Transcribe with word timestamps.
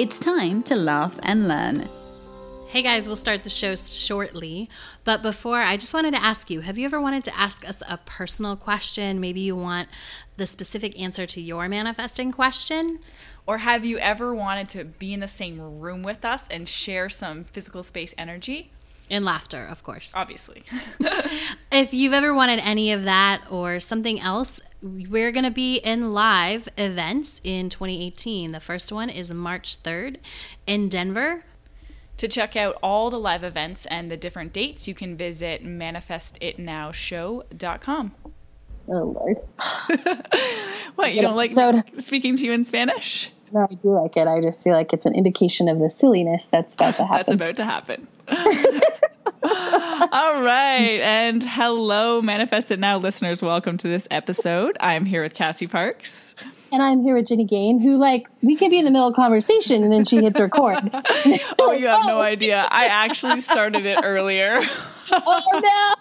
It's 0.00 0.18
time 0.18 0.62
to 0.62 0.76
laugh 0.76 1.20
and 1.22 1.46
learn. 1.46 1.86
Hey 2.68 2.80
guys, 2.80 3.06
we'll 3.06 3.16
start 3.16 3.44
the 3.44 3.50
show 3.50 3.76
shortly. 3.76 4.70
But 5.04 5.20
before, 5.20 5.60
I 5.60 5.76
just 5.76 5.92
wanted 5.92 6.12
to 6.12 6.24
ask 6.24 6.48
you 6.48 6.60
have 6.60 6.78
you 6.78 6.86
ever 6.86 6.98
wanted 6.98 7.22
to 7.24 7.38
ask 7.38 7.68
us 7.68 7.82
a 7.86 7.98
personal 7.98 8.56
question? 8.56 9.20
Maybe 9.20 9.40
you 9.40 9.54
want 9.54 9.90
the 10.38 10.46
specific 10.46 10.98
answer 10.98 11.26
to 11.26 11.40
your 11.42 11.68
manifesting 11.68 12.32
question? 12.32 13.00
Or 13.46 13.58
have 13.58 13.84
you 13.84 13.98
ever 13.98 14.34
wanted 14.34 14.70
to 14.70 14.86
be 14.86 15.12
in 15.12 15.20
the 15.20 15.28
same 15.28 15.60
room 15.60 16.02
with 16.02 16.24
us 16.24 16.48
and 16.48 16.66
share 16.66 17.10
some 17.10 17.44
physical 17.44 17.82
space 17.82 18.14
energy? 18.16 18.72
And 19.10 19.22
laughter, 19.22 19.66
of 19.66 19.82
course. 19.82 20.12
Obviously. 20.14 20.64
if 21.70 21.92
you've 21.92 22.14
ever 22.14 22.32
wanted 22.32 22.60
any 22.60 22.90
of 22.92 23.02
that 23.02 23.42
or 23.50 23.80
something 23.80 24.18
else, 24.18 24.60
we're 24.82 25.32
going 25.32 25.44
to 25.44 25.50
be 25.50 25.76
in 25.76 26.14
live 26.14 26.68
events 26.76 27.40
in 27.44 27.68
2018. 27.68 28.52
The 28.52 28.60
first 28.60 28.92
one 28.92 29.10
is 29.10 29.32
March 29.32 29.82
3rd 29.82 30.16
in 30.66 30.88
Denver. 30.88 31.44
To 32.16 32.28
check 32.28 32.56
out 32.56 32.76
all 32.82 33.10
the 33.10 33.18
live 33.18 33.42
events 33.44 33.86
and 33.86 34.10
the 34.10 34.16
different 34.16 34.52
dates, 34.52 34.86
you 34.86 34.94
can 34.94 35.16
visit 35.16 35.64
manifestitnowshow.com. 35.64 38.12
Oh, 38.88 38.92
Lord. 38.92 39.36
what, 40.96 41.14
you 41.14 41.22
don't 41.22 41.36
like 41.36 41.50
speaking 41.98 42.36
to 42.36 42.44
you 42.44 42.52
in 42.52 42.64
Spanish? 42.64 43.32
No, 43.52 43.66
I 43.70 43.74
do 43.74 43.94
like 43.94 44.16
it. 44.16 44.28
I 44.28 44.40
just 44.40 44.62
feel 44.62 44.74
like 44.74 44.92
it's 44.92 45.06
an 45.06 45.14
indication 45.14 45.68
of 45.68 45.78
the 45.78 45.90
silliness 45.90 46.48
that's 46.48 46.74
about 46.74 46.96
to 46.96 47.06
happen. 47.06 47.16
that's 47.16 47.34
about 47.34 47.56
to 47.56 47.64
happen. 47.64 48.06
All 50.12 50.42
right. 50.42 50.98
And 51.02 51.42
hello, 51.42 52.22
Manifest 52.22 52.70
It 52.70 52.78
Now 52.78 52.96
listeners. 52.96 53.42
Welcome 53.42 53.76
to 53.78 53.88
this 53.88 54.08
episode. 54.10 54.78
I'm 54.80 55.04
here 55.04 55.22
with 55.22 55.34
Cassie 55.34 55.66
Parks. 55.66 56.34
And 56.72 56.82
I'm 56.82 57.02
here 57.02 57.14
with 57.14 57.26
Jenny 57.26 57.44
Gain, 57.44 57.78
who, 57.78 57.98
like, 57.98 58.26
we 58.40 58.56
could 58.56 58.70
be 58.70 58.78
in 58.78 58.86
the 58.86 58.90
middle 58.90 59.08
of 59.08 59.14
conversation 59.14 59.82
and 59.82 59.92
then 59.92 60.06
she 60.06 60.16
hits 60.16 60.40
record. 60.40 60.76
oh, 61.58 61.72
you 61.72 61.88
have 61.88 62.06
no 62.06 62.18
idea. 62.18 62.66
I 62.70 62.86
actually 62.86 63.42
started 63.42 63.84
it 63.84 63.98
earlier. 64.02 64.60
oh, 65.12 65.96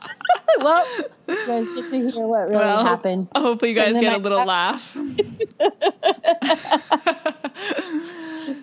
no. 0.60 0.64
well, 0.64 0.88
you 1.28 1.46
guys 1.46 1.68
get 1.76 1.92
to 1.92 2.12
hear 2.12 2.26
what 2.26 2.48
really 2.48 2.56
well, 2.56 2.86
happens. 2.86 3.30
Hopefully, 3.36 3.72
you 3.72 3.78
guys 3.78 4.00
get 4.00 4.14
a 4.14 4.18
little 4.18 4.46
laugh. 4.46 4.94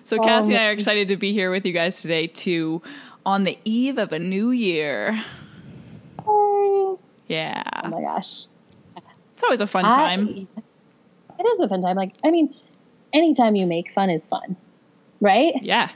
so, 0.03 0.17
oh, 0.17 0.23
Cassie 0.23 0.55
and 0.55 0.57
I 0.57 0.65
are 0.65 0.71
excited 0.71 1.09
to 1.09 1.17
be 1.17 1.31
here 1.31 1.51
with 1.51 1.63
you 1.63 1.73
guys 1.73 2.01
today 2.01 2.25
to 2.25 2.81
on 3.27 3.43
the 3.43 3.59
eve 3.65 3.97
of 3.97 4.13
a 4.13 4.19
new 4.19 4.51
year. 4.51 5.21
Yeah. 7.27 7.61
Oh 7.83 7.89
my 7.89 8.01
gosh. 8.01 8.55
It's 9.33 9.43
always 9.43 9.59
a 9.59 9.67
fun 9.67 9.83
time. 9.83 10.47
It 11.37 11.43
is 11.43 11.59
a 11.59 11.67
fun 11.67 11.81
time. 11.81 11.97
Like, 11.97 12.13
I 12.23 12.31
mean, 12.31 12.55
anytime 13.11 13.57
you 13.57 13.67
make 13.67 13.93
fun 13.93 14.09
is 14.09 14.25
fun, 14.27 14.55
right? 15.19 15.53
Yeah. 15.61 15.89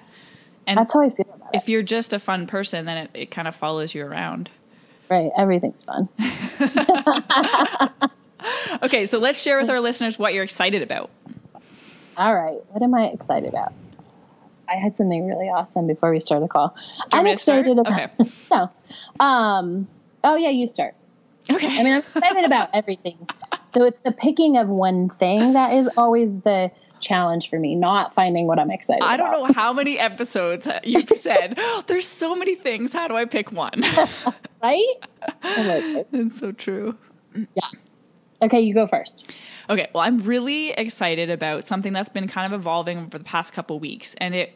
And 0.68 0.78
that's 0.78 0.94
how 0.94 1.02
I 1.02 1.10
feel 1.10 1.26
about 1.34 1.56
if 1.56 1.64
it. 1.64 1.72
you're 1.72 1.84
just 1.84 2.12
a 2.12 2.20
fun 2.20 2.48
person, 2.48 2.84
then 2.84 2.98
it, 2.98 3.12
it 3.14 3.32
kind 3.32 3.48
of 3.48 3.56
follows 3.56 3.96
you 3.96 4.06
around. 4.06 4.50
Right. 5.10 5.32
Everything's 5.38 5.86
fun. 5.86 6.10
okay, 8.84 9.06
so 9.06 9.20
let's 9.20 9.42
share 9.42 9.60
with 9.62 9.70
our 9.70 9.80
listeners 9.80 10.20
what 10.20 10.34
you're 10.34 10.44
excited 10.44 10.82
about. 10.82 11.10
All 12.18 12.36
right. 12.36 12.60
What 12.68 12.84
am 12.84 12.94
I 12.94 13.06
excited 13.06 13.48
about? 13.48 13.72
I 14.72 14.78
had 14.78 14.96
something 14.96 15.28
really 15.28 15.48
awesome 15.48 15.88
before 15.88 16.12
we 16.12 16.22
start 16.22 16.42
the 16.42 16.48
call. 16.48 16.76
I'm 17.12 17.28
excited 17.28 17.78
about 17.78 17.94
okay. 17.94 18.32
no. 18.52 18.72
Um, 19.20 19.88
oh 20.24 20.36
yeah, 20.36 20.50
you 20.50 20.68
start. 20.68 20.96
Okay. 21.50 21.68
I 21.68 21.84
mean, 21.84 21.94
I'm 21.94 22.00
excited 22.00 22.46
about 22.46 22.70
everything. 22.74 23.28
So 23.66 23.84
it's 23.84 24.00
the 24.00 24.12
picking 24.12 24.58
of 24.58 24.68
one 24.70 25.10
thing 25.10 25.54
that 25.54 25.74
is 25.74 25.90
always 25.98 26.42
the 26.42 26.72
challenge 27.00 27.50
for 27.50 27.60
me, 27.60 27.76
not 27.76 28.14
finding 28.14 28.48
what 28.48 28.60
I'm 28.60 28.72
excited 28.72 29.04
I 29.04 29.18
don't 29.18 29.34
about. 29.34 29.50
know 29.50 29.54
how 29.54 29.74
many 29.74 29.98
episodes 29.98 30.68
you've 30.84 31.10
said, 31.20 31.58
there's 31.88 32.08
so 32.08 32.36
many 32.36 32.56
things. 32.56 32.94
How 32.94 33.08
do 33.08 33.16
I 33.16 33.26
pick 33.26 33.52
one? 33.52 33.82
right? 34.62 34.96
It's 35.44 36.40
so 36.40 36.52
true. 36.52 36.98
Yeah. 37.56 37.68
Okay, 38.42 38.60
you 38.60 38.74
go 38.74 38.88
first. 38.88 39.30
Okay, 39.70 39.88
well, 39.94 40.04
I'm 40.04 40.20
really 40.20 40.72
excited 40.72 41.30
about 41.30 41.68
something 41.68 41.94
that's 41.94 42.10
been 42.10 42.28
kind 42.28 42.52
of 42.52 42.60
evolving 42.60 42.98
over 42.98 43.18
the 43.18 43.24
past 43.24 43.54
couple 43.54 43.80
weeks. 43.80 44.16
And 44.18 44.34
it, 44.34 44.54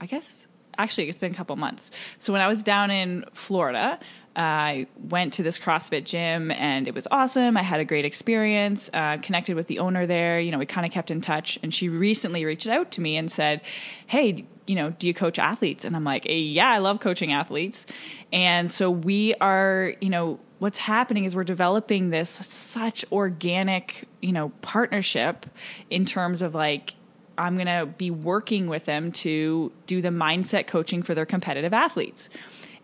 I 0.00 0.06
guess, 0.06 0.46
actually, 0.78 1.08
it's 1.08 1.18
been 1.18 1.32
a 1.32 1.34
couple 1.34 1.56
months. 1.56 1.90
So 2.18 2.32
when 2.32 2.40
I 2.40 2.46
was 2.46 2.62
down 2.62 2.90
in 2.90 3.24
Florida, 3.32 3.98
I 4.36 4.86
went 5.08 5.32
to 5.34 5.42
this 5.42 5.58
CrossFit 5.58 6.04
gym 6.04 6.50
and 6.52 6.86
it 6.86 6.94
was 6.94 7.08
awesome. 7.10 7.56
I 7.56 7.62
had 7.62 7.80
a 7.80 7.84
great 7.84 8.04
experience, 8.04 8.90
uh, 8.92 9.16
connected 9.18 9.56
with 9.56 9.66
the 9.66 9.78
owner 9.78 10.06
there. 10.06 10.38
You 10.38 10.52
know, 10.52 10.58
we 10.58 10.66
kind 10.66 10.86
of 10.86 10.92
kept 10.92 11.10
in 11.10 11.20
touch. 11.20 11.58
And 11.62 11.74
she 11.74 11.88
recently 11.88 12.44
reached 12.44 12.68
out 12.68 12.92
to 12.92 13.00
me 13.00 13.16
and 13.16 13.32
said, 13.32 13.62
Hey, 14.06 14.46
you 14.66 14.74
know, 14.74 14.90
do 14.90 15.06
you 15.06 15.14
coach 15.14 15.38
athletes? 15.38 15.84
And 15.84 15.94
I'm 15.94 16.04
like, 16.04 16.26
eh, 16.26 16.32
Yeah, 16.32 16.68
I 16.68 16.78
love 16.78 17.00
coaching 17.00 17.32
athletes. 17.32 17.86
And 18.32 18.70
so 18.70 18.90
we 18.90 19.34
are, 19.34 19.94
you 20.00 20.10
know, 20.10 20.40
what's 20.58 20.78
happening 20.78 21.24
is 21.24 21.36
we're 21.36 21.44
developing 21.44 22.10
this 22.10 22.30
such 22.30 23.04
organic, 23.12 24.08
you 24.20 24.32
know, 24.32 24.50
partnership 24.62 25.46
in 25.90 26.04
terms 26.04 26.42
of 26.42 26.54
like, 26.54 26.94
I'm 27.38 27.56
going 27.56 27.66
to 27.66 27.86
be 27.86 28.10
working 28.10 28.66
with 28.66 28.86
them 28.86 29.12
to 29.12 29.70
do 29.86 30.00
the 30.00 30.08
mindset 30.08 30.66
coaching 30.66 31.02
for 31.02 31.14
their 31.14 31.26
competitive 31.26 31.74
athletes. 31.74 32.30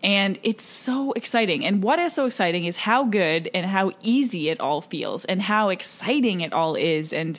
And 0.02 0.38
it's 0.42 0.64
so 0.64 1.12
exciting. 1.12 1.64
And 1.64 1.82
what 1.82 1.98
is 1.98 2.12
so 2.12 2.26
exciting 2.26 2.64
is 2.64 2.76
how 2.76 3.04
good 3.04 3.48
and 3.54 3.64
how 3.64 3.92
easy 4.02 4.48
it 4.48 4.60
all 4.60 4.80
feels 4.80 5.24
and 5.24 5.40
how 5.40 5.68
exciting 5.68 6.40
it 6.40 6.52
all 6.52 6.74
is. 6.74 7.12
And 7.12 7.38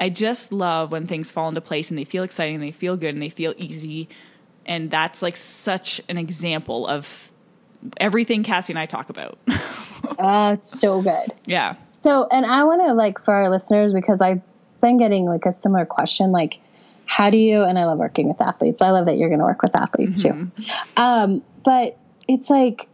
I 0.00 0.08
just 0.08 0.52
love 0.52 0.92
when 0.92 1.06
things 1.06 1.30
fall 1.30 1.48
into 1.48 1.60
place 1.60 1.90
and 1.90 1.98
they 1.98 2.04
feel 2.04 2.24
exciting 2.24 2.56
and 2.56 2.64
they 2.64 2.72
feel 2.72 2.96
good 2.96 3.14
and 3.14 3.22
they 3.22 3.28
feel 3.28 3.54
easy. 3.56 4.08
And 4.66 4.90
that's 4.90 5.22
like 5.22 5.36
such 5.36 6.00
an 6.08 6.18
example 6.18 6.86
of 6.86 7.30
everything 7.98 8.42
Cassie 8.42 8.72
and 8.72 8.78
I 8.78 8.86
talk 8.86 9.10
about. 9.10 9.38
oh, 10.18 10.52
it's 10.52 10.78
so 10.78 11.02
good. 11.02 11.32
Yeah. 11.46 11.76
So, 11.92 12.26
and 12.30 12.44
I 12.44 12.64
want 12.64 12.82
to 12.86 12.94
like 12.94 13.18
for 13.18 13.34
our 13.34 13.50
listeners 13.50 13.92
because 13.92 14.20
I've 14.20 14.42
been 14.80 14.98
getting 14.98 15.26
like 15.26 15.46
a 15.46 15.52
similar 15.52 15.86
question, 15.86 16.32
like, 16.32 16.60
how 17.06 17.30
do 17.30 17.36
you? 17.36 17.62
And 17.62 17.78
I 17.78 17.84
love 17.84 17.98
working 17.98 18.28
with 18.28 18.40
athletes. 18.40 18.82
I 18.82 18.90
love 18.90 19.06
that 19.06 19.16
you're 19.16 19.28
going 19.28 19.38
to 19.38 19.44
work 19.44 19.62
with 19.62 19.76
athletes 19.76 20.22
mm-hmm. 20.22 20.48
too. 20.62 20.70
Um, 20.96 21.42
but 21.64 21.98
it's 22.26 22.50
like, 22.50 22.88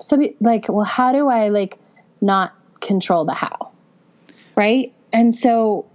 so 0.00 0.18
like, 0.40 0.68
well, 0.68 0.84
how 0.84 1.12
do 1.12 1.28
I 1.28 1.48
like 1.48 1.78
not 2.20 2.54
control 2.80 3.24
the 3.24 3.34
how, 3.34 3.72
right? 4.54 4.92
And 5.12 5.34
so 5.34 5.86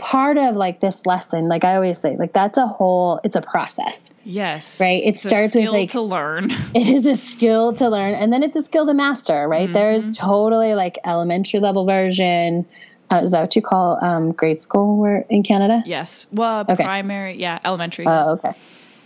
part 0.00 0.38
of 0.38 0.56
like 0.56 0.80
this 0.80 1.04
lesson, 1.06 1.48
like 1.48 1.62
I 1.62 1.76
always 1.76 1.98
say, 1.98 2.16
like 2.16 2.32
that's 2.32 2.58
a 2.58 2.66
whole, 2.66 3.20
it's 3.22 3.36
a 3.36 3.42
process. 3.42 4.12
Yes. 4.24 4.80
Right. 4.80 5.02
It 5.04 5.18
starts 5.18 5.54
with 5.54 5.68
like 5.68 5.90
to 5.90 6.00
learn. 6.00 6.50
It 6.74 6.88
is 6.88 7.06
a 7.06 7.14
skill 7.14 7.74
to 7.74 7.88
learn, 7.88 8.14
and 8.14 8.32
then 8.32 8.42
it's 8.42 8.56
a 8.56 8.62
skill 8.62 8.86
to 8.86 8.94
master. 8.94 9.46
Right. 9.46 9.64
Mm-hmm. 9.64 9.74
There's 9.74 10.16
totally 10.16 10.74
like 10.74 10.98
elementary 11.04 11.60
level 11.60 11.84
version. 11.84 12.66
Uh, 13.10 13.20
is 13.22 13.32
that 13.32 13.40
what 13.40 13.56
you 13.56 13.62
call 13.62 14.02
um, 14.02 14.32
grade 14.32 14.60
school 14.60 14.96
where 14.96 15.26
in 15.28 15.42
Canada? 15.42 15.82
Yes. 15.84 16.26
Well, 16.32 16.64
okay. 16.68 16.84
primary, 16.84 17.36
yeah, 17.38 17.58
elementary. 17.64 18.06
Oh, 18.06 18.32
okay. 18.32 18.52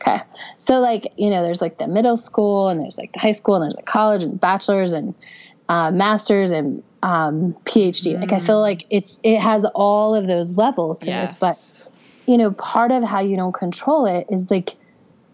Okay. 0.00 0.22
So 0.58 0.81
like, 0.81 1.12
you 1.17 1.31
know, 1.31 1.43
there's 1.43 1.62
like 1.62 1.79
the 1.79 1.88
middle 1.88 2.19
school 2.19 2.69
and 2.69 2.81
there's 2.81 2.99
like 2.99 3.12
the 3.12 3.19
high 3.19 3.32
school 3.32 3.55
and 3.56 3.64
there's 3.64 3.75
like 3.75 3.87
college 3.87 4.23
and 4.23 4.38
bachelor's 4.38 4.93
and 4.93 5.14
uh, 5.69 5.90
masters 5.90 6.50
and 6.50 6.82
um, 7.02 7.55
PhD. 7.64 8.14
Mm. 8.14 8.20
Like 8.20 8.32
I 8.32 8.38
feel 8.38 8.61
like 8.61 8.87
it's 8.90 9.20
it 9.22 9.38
has 9.38 9.64
all 9.75 10.14
of 10.14 10.26
those 10.26 10.56
levels 10.56 11.00
to 11.00 11.11
yes. 11.11 11.31
this, 11.32 11.40
but 11.40 11.90
you 12.26 12.38
know, 12.38 12.50
part 12.52 12.90
of 12.90 13.05
how 13.05 13.20
you 13.20 13.37
don't 13.37 13.52
control 13.52 14.06
it 14.06 14.26
is 14.31 14.50
like 14.50 14.76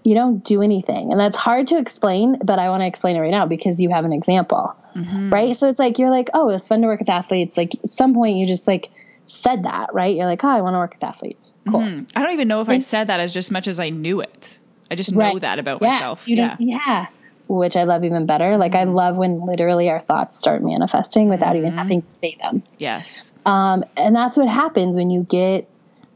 you 0.03 0.15
don't 0.15 0.45
do 0.45 0.63
anything. 0.63 1.13
And 1.13 1.21
that's 1.21 1.37
hard 1.37 1.69
to 1.69 1.79
explain, 1.79 2.39
but 2.43 2.59
I 2.59 2.71
want 2.71 2.81
to 2.83 2.87
explain 2.87 3.17
it 3.17 3.21
right 3.21 3.31
now 3.31 3.47
because 3.47 3.81
you 3.81 3.91
have 3.91 4.05
an 4.05 4.13
example. 4.13 4.75
Mm-hmm. 4.97 5.31
Right? 5.31 5.57
So 5.57 5.69
it's 5.69 5.79
like 5.79 5.99
you're 5.99 6.11
like, 6.11 6.31
"Oh, 6.35 6.49
it's 6.49 6.67
fun 6.67 6.81
to 6.83 6.89
work 6.89 6.99
with 6.99 7.09
athletes." 7.09 7.57
Like 7.57 7.75
at 7.77 7.89
some 7.89 8.15
point 8.15 8.37
you 8.37 8.47
just 8.47 8.67
like 8.67 8.91
said 9.25 9.63
that, 9.63 9.95
right? 9.95 10.17
You're 10.17 10.27
like, 10.27 10.43
"Oh, 10.43 10.49
I 10.49 10.61
want 10.63 10.75
to 10.75 10.79
work 10.79 10.95
with 10.95 11.05
athletes." 11.05 11.53
Cool. 11.69 11.81
Mm-hmm. 11.81 12.19
I 12.19 12.23
don't 12.23 12.33
even 12.33 12.49
know 12.49 12.61
if 12.61 12.69
and, 12.69 12.77
I 12.77 12.81
said 12.81 13.07
that 13.07 13.21
as 13.21 13.33
just 13.33 13.53
much 13.53 13.69
as 13.69 13.79
I 13.79 13.91
knew 13.91 14.21
it. 14.21 14.59
I 14.91 14.97
just 14.97 15.15
right. 15.15 15.33
know 15.33 15.39
that 15.39 15.61
about 15.61 15.81
yes, 15.81 16.01
myself. 16.01 16.27
yeah. 16.27 16.57
yeah 16.59 17.07
which 17.51 17.77
I 17.77 17.83
love 17.83 18.05
even 18.05 18.27
better. 18.27 18.57
Like 18.57 18.77
I 18.77 18.85
mm-hmm. 18.85 18.95
love 18.95 19.17
when 19.17 19.45
literally 19.45 19.91
our 19.91 19.99
thoughts 19.99 20.39
start 20.39 20.63
manifesting 20.63 21.29
without 21.29 21.49
mm-hmm. 21.57 21.67
even 21.67 21.73
having 21.73 22.03
to 22.03 22.11
say 22.11 22.37
them. 22.41 22.63
Yes. 22.79 23.33
Um, 23.45 23.85
and 23.97 24.15
that's 24.15 24.37
what 24.37 24.49
happens 24.49 24.97
when 24.97 25.11
you 25.11 25.25
get 25.29 25.69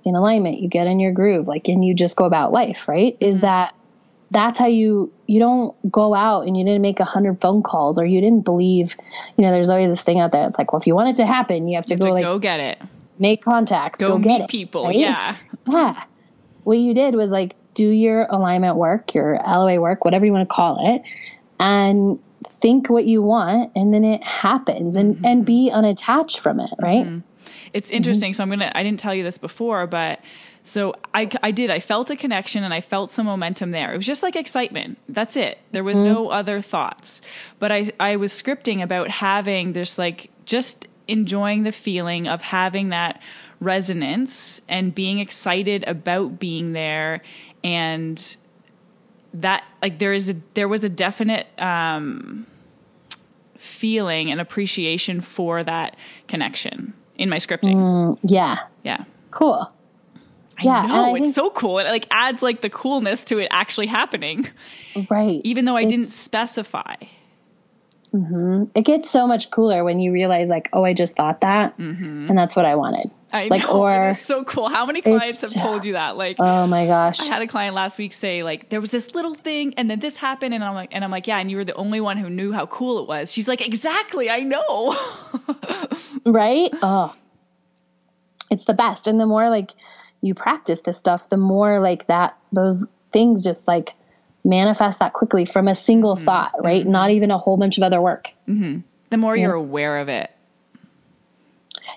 in 0.04 0.14
alignment, 0.14 0.60
you 0.60 0.68
get 0.68 0.86
in 0.86 1.00
your 1.00 1.12
groove, 1.12 1.48
like, 1.48 1.68
and 1.68 1.84
you 1.84 1.92
just 1.94 2.14
go 2.14 2.24
about 2.24 2.52
life, 2.52 2.86
right? 2.86 3.16
Is 3.20 3.40
that 3.40 3.74
that's 4.30 4.58
how 4.58 4.66
you 4.66 5.12
you 5.26 5.40
don't 5.40 5.74
go 5.90 6.14
out 6.14 6.46
and 6.46 6.56
you 6.56 6.64
didn't 6.64 6.82
make 6.82 7.00
a 7.00 7.04
hundred 7.04 7.40
phone 7.40 7.62
calls 7.62 7.98
or 7.98 8.04
you 8.06 8.20
didn't 8.20 8.40
believe 8.42 8.96
you 9.36 9.44
know 9.44 9.52
there's 9.52 9.70
always 9.70 9.90
this 9.90 10.02
thing 10.02 10.18
out 10.18 10.32
there 10.32 10.44
it's 10.48 10.58
like 10.58 10.72
well 10.72 10.80
if 10.80 10.88
you 10.88 10.94
want 10.94 11.08
it 11.08 11.16
to 11.16 11.26
happen 11.26 11.68
you 11.68 11.76
have 11.76 11.86
to 11.86 11.94
To 11.94 12.02
go 12.02 12.12
like 12.12 12.24
go 12.24 12.38
get 12.40 12.58
it. 12.58 12.82
make 13.18 13.42
contacts 13.44 14.00
Go, 14.00 14.08
go, 14.08 14.18
meet 14.18 14.24
get 14.24 14.40
it 14.40 14.48
people. 14.48 14.86
right? 14.86 14.96
Yeah. 14.96 15.36
yeah 15.68 16.02
what 16.64 16.78
you 16.78 16.94
did 16.94 17.14
was 17.14 17.30
like 17.30 17.54
do 17.74 17.88
your 17.88 18.26
alignment 18.30 18.76
work 18.76 19.14
your 19.14 19.38
loa 19.46 19.80
work 19.80 20.04
whatever 20.04 20.24
you 20.24 20.32
want 20.32 20.48
to 20.48 20.54
call 20.54 20.94
it 20.94 21.02
and 21.60 22.18
think 22.60 22.88
what 22.88 23.04
you 23.04 23.22
want 23.22 23.70
and 23.74 23.92
then 23.92 24.04
it 24.04 24.22
happens 24.22 24.96
and 24.96 25.16
Mm-hmm. 25.16 25.24
and 25.24 25.44
be 25.44 25.70
unattached 25.70 26.40
from 26.40 26.60
it 26.60 26.70
right 26.78 27.06
mm-hmm. 27.06 27.18
It's 27.74 27.88
mm-hmm. 27.88 27.96
interesting. 27.96 28.34
So 28.34 28.42
I'm 28.42 28.50
gonna. 28.50 28.72
I 28.74 28.82
didn't 28.82 29.00
tell 29.00 29.14
you 29.14 29.22
this 29.22 29.36
before, 29.36 29.86
but 29.86 30.20
so 30.62 30.94
I 31.12 31.28
I 31.42 31.50
did. 31.50 31.70
I 31.70 31.80
felt 31.80 32.08
a 32.08 32.16
connection 32.16 32.64
and 32.64 32.72
I 32.72 32.80
felt 32.80 33.10
some 33.10 33.26
momentum 33.26 33.72
there. 33.72 33.92
It 33.92 33.96
was 33.96 34.06
just 34.06 34.22
like 34.22 34.36
excitement. 34.36 34.98
That's 35.08 35.36
it. 35.36 35.58
There 35.72 35.84
was 35.84 35.98
mm-hmm. 35.98 36.14
no 36.14 36.28
other 36.28 36.62
thoughts. 36.62 37.20
But 37.58 37.72
I 37.72 37.90
I 38.00 38.16
was 38.16 38.32
scripting 38.32 38.82
about 38.82 39.10
having 39.10 39.72
this 39.72 39.98
like 39.98 40.30
just 40.46 40.88
enjoying 41.08 41.64
the 41.64 41.72
feeling 41.72 42.28
of 42.28 42.40
having 42.40 42.90
that 42.90 43.20
resonance 43.60 44.62
and 44.68 44.94
being 44.94 45.18
excited 45.18 45.84
about 45.86 46.38
being 46.38 46.72
there 46.72 47.22
and 47.64 48.36
that 49.32 49.64
like 49.82 49.98
there 49.98 50.12
is 50.12 50.30
a 50.30 50.36
there 50.54 50.68
was 50.68 50.84
a 50.84 50.88
definite 50.88 51.48
um 51.60 52.46
feeling 53.56 54.30
and 54.30 54.40
appreciation 54.40 55.20
for 55.20 55.64
that 55.64 55.96
connection 56.28 56.92
in 57.16 57.28
my 57.28 57.38
scripting. 57.38 58.18
yeah 58.22 58.58
Yeah. 58.82 59.04
cool 59.30 59.70
I 60.56 60.62
Yeah, 60.62 60.86
know 60.86 61.14
it's 61.16 61.22
think- 61.24 61.34
so 61.34 61.50
cool. 61.50 61.80
It 61.80 61.84
like 61.88 62.06
adds 62.12 62.40
like 62.40 62.60
the 62.60 62.70
coolness 62.70 63.24
to 63.24 63.38
it 63.40 63.48
actually 63.50 63.88
happening, 63.88 64.46
right 65.10 65.40
even 65.42 65.64
though 65.64 65.74
I 65.76 65.82
didn't 65.82 66.04
It's- 66.04 66.14
specify. 68.14 68.64
it 68.74 68.82
gets 68.82 69.10
so 69.10 69.26
much 69.26 69.50
cooler 69.50 69.84
when 69.84 70.00
you 70.00 70.12
realize 70.12 70.48
like 70.48 70.68
oh 70.72 70.84
i 70.84 70.92
just 70.92 71.16
thought 71.16 71.40
that 71.40 71.76
mm-hmm. 71.78 72.28
and 72.28 72.38
that's 72.38 72.56
what 72.56 72.64
i 72.64 72.74
wanted 72.74 73.10
I 73.32 73.48
like 73.48 73.62
know, 73.62 73.82
or 73.82 74.14
so 74.14 74.44
cool. 74.44 74.68
How 74.68 74.86
many 74.86 75.02
clients 75.02 75.40
have 75.40 75.60
told 75.60 75.84
you 75.84 75.94
that? 75.94 76.16
Like, 76.16 76.36
oh 76.38 76.68
my 76.68 76.86
gosh 76.86 77.20
I 77.20 77.24
had 77.24 77.42
a 77.42 77.48
client 77.48 77.74
last 77.74 77.98
week 77.98 78.12
say 78.12 78.44
like 78.44 78.68
there 78.68 78.80
was 78.80 78.90
this 78.90 79.12
little 79.12 79.34
thing 79.34 79.74
and 79.76 79.90
then 79.90 79.98
this 79.98 80.16
happened 80.16 80.54
and 80.54 80.62
I'm 80.62 80.74
like 80.74 80.94
and 80.94 81.02
I'm 81.02 81.10
like 81.10 81.26
yeah 81.26 81.38
and 81.38 81.50
you 81.50 81.56
were 81.56 81.64
the 81.64 81.74
only 81.74 82.00
one 82.00 82.16
who 82.16 82.30
knew 82.30 82.52
how 82.52 82.66
cool 82.66 83.00
it 83.00 83.08
was. 83.08 83.32
She's 83.32 83.48
like 83.48 83.60
exactly 83.60 84.30
I 84.30 84.40
know. 84.40 84.96
right 86.24 86.70
oh 86.80 87.12
it's 88.52 88.66
the 88.66 88.74
best 88.74 89.08
and 89.08 89.18
the 89.18 89.26
more 89.26 89.50
like 89.50 89.72
you 90.20 90.32
practice 90.32 90.82
this 90.82 90.96
stuff 90.96 91.28
the 91.28 91.36
more 91.36 91.80
like 91.80 92.06
that 92.06 92.38
those 92.52 92.86
things 93.12 93.42
just 93.42 93.66
like 93.66 93.94
manifest 94.44 94.98
that 94.98 95.12
quickly 95.12 95.44
from 95.44 95.68
a 95.68 95.74
single 95.74 96.16
mm-hmm. 96.16 96.24
thought 96.24 96.52
right? 96.62 96.82
Mm-hmm. 96.82 96.92
Not 96.92 97.10
even 97.10 97.30
a 97.30 97.38
whole 97.38 97.56
bunch 97.56 97.76
of 97.78 97.82
other 97.82 98.00
work. 98.00 98.30
Mm-hmm. 98.48 98.80
The 99.10 99.16
more 99.16 99.36
you're 99.36 99.54
aware 99.54 99.98
of 99.98 100.08
it. 100.08 100.30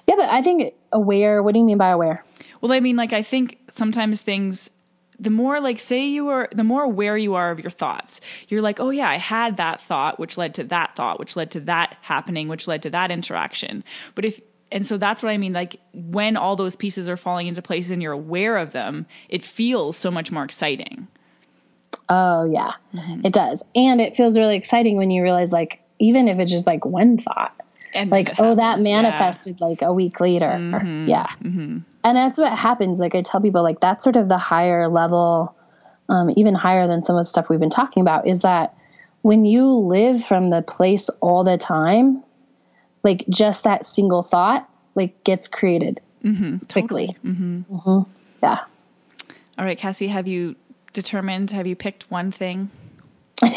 yeah 0.08 0.16
but 0.16 0.30
i 0.30 0.42
think 0.42 0.74
aware 0.92 1.42
what 1.42 1.54
do 1.54 1.60
you 1.60 1.66
mean 1.66 1.78
by 1.78 1.90
aware? 1.90 2.24
Well, 2.62 2.72
I 2.72 2.80
mean, 2.80 2.96
like, 2.96 3.14
I 3.14 3.22
think 3.22 3.60
sometimes 3.70 4.22
things, 4.22 4.70
the 5.20 5.30
more, 5.30 5.60
like, 5.60 5.80
say 5.80 6.06
you 6.06 6.30
are, 6.30 6.50
the 6.52 6.64
more 6.64 6.84
aware 6.84 7.18
you 7.18 7.36
are 7.36 7.52
of 7.52 7.60
your 7.60 7.72
thoughts, 7.72 8.22
you're 8.48 8.62
like, 8.62 8.80
oh, 8.80 8.90
yeah, 8.90 9.10
I 9.10 9.18
had 9.18 9.58
that 9.58 9.82
thought, 9.82 10.20
which 10.20 10.38
led 10.38 10.56
to 10.56 10.64
that 10.66 10.96
thought, 10.96 11.20
which 11.20 11.36
led 11.36 11.52
to 11.52 11.60
that 11.62 11.98
happening, 12.02 12.48
which 12.48 12.68
led 12.68 12.84
to 12.84 12.90
that 12.92 13.12
interaction. 13.12 13.84
But 14.16 14.26
if, 14.26 14.42
and 14.72 14.86
so 14.86 14.98
that's 14.98 15.24
what 15.24 15.32
I 15.32 15.38
mean, 15.38 15.54
like, 15.54 15.78
when 15.94 16.36
all 16.36 16.56
those 16.56 16.76
pieces 16.76 17.08
are 17.10 17.18
falling 17.18 17.48
into 17.48 17.62
place 17.62 17.90
and 17.90 18.02
you're 18.02 18.12
aware 18.12 18.58
of 18.58 18.72
them, 18.72 19.06
it 19.30 19.44
feels 19.44 19.98
so 19.98 20.12
much 20.12 20.32
more 20.32 20.44
exciting. 20.44 21.08
Oh 22.10 22.50
yeah. 22.52 22.74
Mm-hmm. 22.94 23.26
It 23.26 23.34
does. 23.34 23.64
And 23.76 24.02
it 24.02 24.16
feels 24.16 24.38
really 24.38 24.56
exciting 24.56 24.98
when 24.98 25.12
you 25.12 25.24
realize 25.24 25.52
like 25.52 25.82
even 26.00 26.28
if 26.28 26.40
it's 26.40 26.52
just 26.52 26.68
like 26.68 26.86
one 26.86 27.18
thought. 27.18 27.54
And 27.94 28.12
like 28.12 28.32
oh 28.40 28.56
that 28.56 28.64
happens, 28.64 28.88
yeah. 28.88 29.02
manifested 29.02 29.62
like 29.62 29.82
a 29.82 29.94
week 29.94 30.20
later. 30.20 30.50
Mm-hmm. 30.50 31.08
Yeah. 31.08 31.28
Mm-hmm. 31.44 31.80
And 32.04 32.18
that's 32.18 32.40
what 32.40 32.58
happens. 32.58 33.00
Like 33.00 33.16
i 33.16 33.22
tell 33.22 33.42
people 33.42 33.64
like 33.64 33.80
that's 33.80 34.04
sort 34.04 34.16
of 34.16 34.30
the 34.30 34.38
higher 34.38 34.88
level 34.88 35.56
um, 36.10 36.32
even 36.38 36.56
higher 36.56 36.88
than 36.88 37.04
some 37.04 37.18
of 37.18 37.20
the 37.20 37.26
stuff 37.26 37.50
we've 37.50 37.60
been 37.60 37.70
talking 37.70 38.02
about 38.02 38.28
is 38.28 38.42
that 38.42 38.74
when 39.24 39.44
you 39.44 39.68
live 39.68 40.24
from 40.24 40.50
the 40.50 40.62
place 40.62 41.10
all 41.20 41.44
the 41.44 41.58
time 41.58 42.24
like 43.04 43.26
just 43.30 43.66
that 43.66 43.86
single 43.86 44.24
thought 44.24 44.70
like 44.96 45.24
gets 45.24 45.48
created 45.48 46.00
quickly. 46.70 47.16
Mhm. 47.24 48.06
yeah. 48.44 48.60
All 49.58 49.66
right, 49.66 49.78
Cassie, 49.78 50.08
have 50.08 50.28
you 50.28 50.56
determined, 50.94 51.52
have 51.52 51.68
you 51.68 51.76
picked 51.76 52.10
one 52.10 52.32
thing? 52.32 52.72
I 53.44 53.52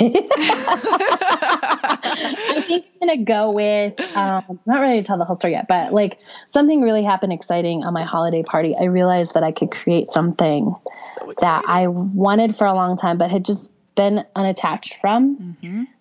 think 2.67 2.85
I'm 3.01 3.09
gonna 3.09 3.25
go 3.25 3.51
with 3.51 3.99
um, 4.15 4.45
I'm 4.49 4.61
not 4.67 4.81
ready 4.81 5.01
to 5.01 5.07
tell 5.07 5.17
the 5.17 5.25
whole 5.25 5.37
story 5.37 5.55
yet, 5.55 5.69
but 5.69 5.95
like 5.95 6.19
something 6.47 6.83
really 6.83 7.03
happened 7.03 7.33
exciting 7.33 7.83
on 7.85 7.95
my 7.95 8.05
holiday 8.05 8.43
party. 8.43 8.77
I 8.79 8.85
realized 8.85 9.33
that 9.35 9.43
I 9.43 9.53
could 9.53 9.71
create 9.71 10.09
something 10.09 10.75
that 11.41 11.65
I 11.67 11.87
wanted 11.87 12.57
for 12.57 12.67
a 12.67 12.75
long 12.75 12.99
time, 12.99 13.17
but 13.17 13.31
had 13.31 13.47
just 13.47 13.71
been 13.95 14.25
unattached 14.37 14.95
from. 14.95 15.57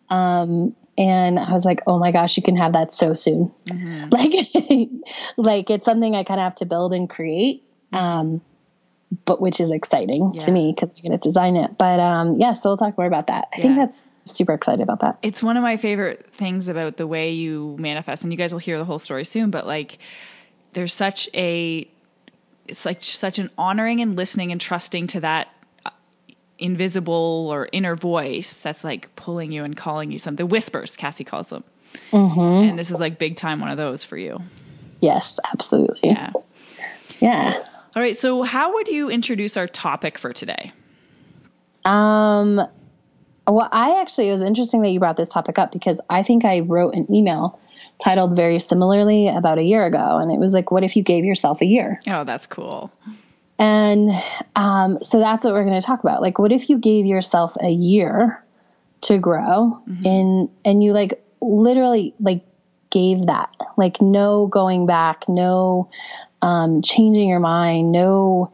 Um, 0.10 0.76
and 0.98 1.40
I 1.40 1.54
was 1.54 1.64
like, 1.64 1.80
"Oh 1.88 2.00
my 2.00 2.12
gosh, 2.12 2.36
you 2.36 2.44
can 2.44 2.58
have 2.58 2.74
that 2.74 2.92
so 2.92 3.14
soon!" 3.14 3.54
Like, 4.12 4.34
like 5.38 5.70
it's 5.70 5.86
something 5.86 6.16
I 6.16 6.24
kind 6.24 6.40
of 6.40 6.44
have 6.44 6.56
to 6.56 6.66
build 6.66 6.94
and 6.94 7.10
create. 7.10 7.64
Um, 7.94 8.42
but 9.26 9.42
which 9.42 9.60
is 9.60 9.72
exciting 9.72 10.32
Yeah. 10.34 10.46
to 10.46 10.52
me 10.52 10.72
because 10.74 10.92
I'm 10.96 11.02
going 11.02 11.18
to 11.18 11.18
design 11.18 11.56
it. 11.56 11.78
But 11.78 12.00
um, 12.00 12.40
yeah, 12.40 12.54
so 12.54 12.70
we'll 12.70 12.78
talk 12.78 12.98
more 12.98 13.08
about 13.08 13.28
that. 13.28 13.48
I 13.54 13.62
think 13.62 13.76
that's 13.76 14.06
super 14.26 14.54
excited 14.54 14.82
about 14.82 15.00
that. 15.00 15.18
it's 15.24 15.42
one 15.42 15.58
of 15.58 15.64
my 15.64 15.76
favorite 15.78 16.32
things 16.34 16.68
about 16.68 16.98
the 16.98 17.08
way 17.08 17.32
you 17.32 17.76
manifest 17.80 18.22
and 18.24 18.32
you 18.32 18.38
guys 18.38 18.52
will 18.52 18.60
hear 18.60 18.78
the 18.78 18.86
whole 18.86 19.00
story 19.00 19.26
soon 19.26 19.50
but 19.50 19.66
like 19.66 19.98
there's 20.74 20.94
such 20.94 21.28
a 21.34 21.88
it's 22.68 22.86
like 22.86 23.02
such 23.02 23.40
an 23.40 23.50
honoring 23.58 24.02
and 24.02 24.16
listening 24.16 24.52
and 24.52 24.62
trusting 24.62 25.08
to 25.08 25.20
that 25.22 25.48
uh, 25.84 25.90
invisible 26.60 27.48
or 27.52 27.68
inner 27.72 27.96
voice 27.96 28.54
that's 28.54 28.84
like 28.84 29.10
pulling 29.16 29.52
you 29.52 29.64
and 29.64 29.76
calling 29.76 30.12
you 30.12 30.20
something 30.20 30.48
whispers 30.48 30.96
cassie 30.96 31.24
calls 31.24 31.50
them 31.50 31.64
and 32.14 32.78
this 32.78 32.92
is 32.92 33.00
like 33.00 33.18
big 33.18 33.36
time 33.36 33.60
one 33.60 33.72
of 33.72 33.78
those 33.78 34.04
for 34.04 34.18
you 34.18 34.40
Yes, 35.02 35.40
absolutely. 35.52 36.02
yeah 36.04 36.30
Yeah. 37.20 37.64
All 37.96 38.02
right 38.02 38.18
so 38.18 38.44
how 38.44 38.74
would 38.74 38.88
you 38.88 39.10
introduce 39.10 39.58
our 39.58 39.68
topic 39.68 40.18
for 40.18 40.34
today 40.34 40.72
Um, 41.86 42.62
well, 43.48 43.70
I 43.72 44.00
actually, 44.00 44.30
it 44.30 44.32
was 44.32 44.42
interesting 44.42 44.82
that 44.84 44.90
you 44.90 45.00
brought 45.00 45.18
this 45.18 45.30
topic 45.30 45.58
up 45.58 45.72
because 45.72 46.00
I 46.10 46.22
think 46.22 46.46
I 46.46 46.60
wrote 46.60 46.94
an 46.94 47.12
email 47.14 47.60
titled 48.04 48.36
very 48.36 48.60
similarly 48.60 49.28
about 49.28 49.58
a 49.58 49.64
year 49.64 49.86
ago. 49.86 50.18
And 50.18 50.32
it 50.32 50.38
was 50.40 50.54
like, 50.54 50.70
what 50.72 50.84
if 50.84 50.96
you 50.96 51.02
gave 51.02 51.26
yourself 51.26 51.62
a 51.62 51.66
year? 51.66 52.00
oh 52.08 52.24
that's 52.24 52.46
cool 52.46 52.92
And 53.58 54.12
um, 54.56 55.00
so 55.02 55.20
that's 55.20 55.46
what 55.46 55.54
we're 55.54 55.66
going 55.66 55.80
to 55.80 55.86
talk 55.86 56.02
about. 56.02 56.22
Like, 56.22 56.38
what 56.38 56.52
if 56.52 56.70
you 56.70 56.78
gave 56.78 57.06
yourself 57.06 57.56
a 57.62 57.72
year 57.72 58.44
to 59.02 59.18
grow 59.18 59.82
and, 60.06 60.50
and 60.64 60.84
you 60.84 60.94
like 60.94 61.24
literally 61.42 62.14
like 62.20 62.46
gave 62.92 63.26
that, 63.26 63.50
like 63.78 64.00
no 64.02 64.48
going 64.48 64.86
back, 64.86 65.28
no 65.28 65.90
um, 66.42 66.82
changing 66.82 67.28
your 67.28 67.40
mind, 67.40 67.92
no 67.92 68.52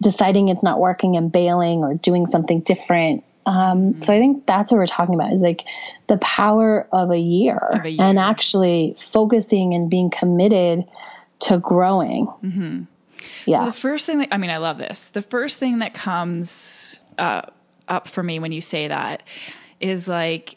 deciding 0.00 0.48
it's 0.48 0.62
not 0.62 0.78
working 0.78 1.16
and 1.16 1.32
bailing 1.32 1.78
or 1.78 1.94
doing 1.94 2.26
something 2.26 2.60
different. 2.60 3.24
Um, 3.46 4.00
So 4.02 4.14
I 4.14 4.18
think 4.18 4.46
that's 4.46 4.70
what 4.70 4.78
we're 4.78 4.86
talking 4.86 5.14
about 5.14 5.32
is 5.32 5.42
like 5.42 5.64
the 6.06 6.18
power 6.18 6.86
of 6.92 7.10
a 7.10 7.18
year, 7.18 7.56
Of 7.56 7.84
a 7.86 7.96
and 7.98 8.18
actually 8.18 8.94
focusing 8.98 9.74
and 9.74 9.90
being 9.90 10.10
committed 10.10 10.84
to 11.40 11.58
growing. 11.58 12.28
Yeah. 13.46 13.60
So 13.60 13.66
the 13.66 13.72
first 13.72 14.06
thing 14.06 14.18
that 14.18 14.28
I 14.30 14.36
mean, 14.36 14.50
I 14.50 14.58
love 14.58 14.78
this. 14.78 15.10
The 15.10 15.22
first 15.22 15.58
thing 15.58 15.78
that 15.78 15.94
comes 15.94 17.00
uh, 17.18 17.42
up 17.88 18.06
for 18.06 18.22
me 18.22 18.38
when 18.38 18.52
you 18.52 18.60
say 18.60 18.88
that 18.88 19.22
is 19.80 20.06
like, 20.06 20.56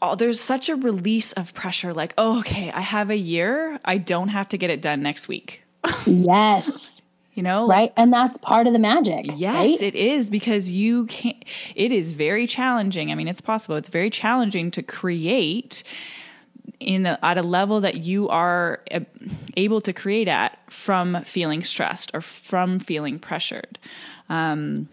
oh, 0.00 0.14
there's 0.14 0.40
such 0.40 0.68
a 0.68 0.76
release 0.76 1.32
of 1.32 1.52
pressure. 1.52 1.92
Like, 1.92 2.14
oh, 2.16 2.40
okay, 2.40 2.70
I 2.70 2.80
have 2.80 3.10
a 3.10 3.16
year. 3.16 3.80
I 3.84 3.98
don't 3.98 4.28
have 4.28 4.48
to 4.50 4.58
get 4.58 4.70
it 4.70 4.80
done 4.80 5.02
next 5.02 5.28
week. 5.28 5.63
Yes. 6.06 7.02
You 7.34 7.42
know, 7.42 7.66
Right. 7.66 7.90
And 7.96 8.12
that's 8.12 8.38
part 8.38 8.68
of 8.68 8.72
the 8.72 8.78
magic. 8.78 9.26
Yes, 9.34 9.56
Right? 9.56 9.82
it 9.82 9.96
is 9.96 10.30
because 10.30 10.70
you 10.70 11.06
can't. 11.06 11.44
It 11.74 11.90
is 11.90 12.12
very 12.12 12.46
challenging. 12.46 13.10
I 13.10 13.16
mean, 13.16 13.26
it's 13.26 13.40
possible. 13.40 13.74
It's 13.74 13.88
very 13.88 14.08
challenging 14.08 14.70
to 14.70 14.82
create 14.84 15.82
in 16.78 17.02
the, 17.02 17.24
at 17.24 17.36
a 17.36 17.42
level 17.42 17.80
that 17.80 17.96
you 18.04 18.28
are 18.28 18.80
able 19.56 19.80
to 19.80 19.92
create 19.92 20.28
at 20.28 20.58
from 20.70 21.22
feeling 21.24 21.64
stressed 21.64 22.12
or 22.14 22.20
from 22.20 22.78
feeling 22.78 23.18
pressured. 23.18 23.78
Um, 24.28 24.88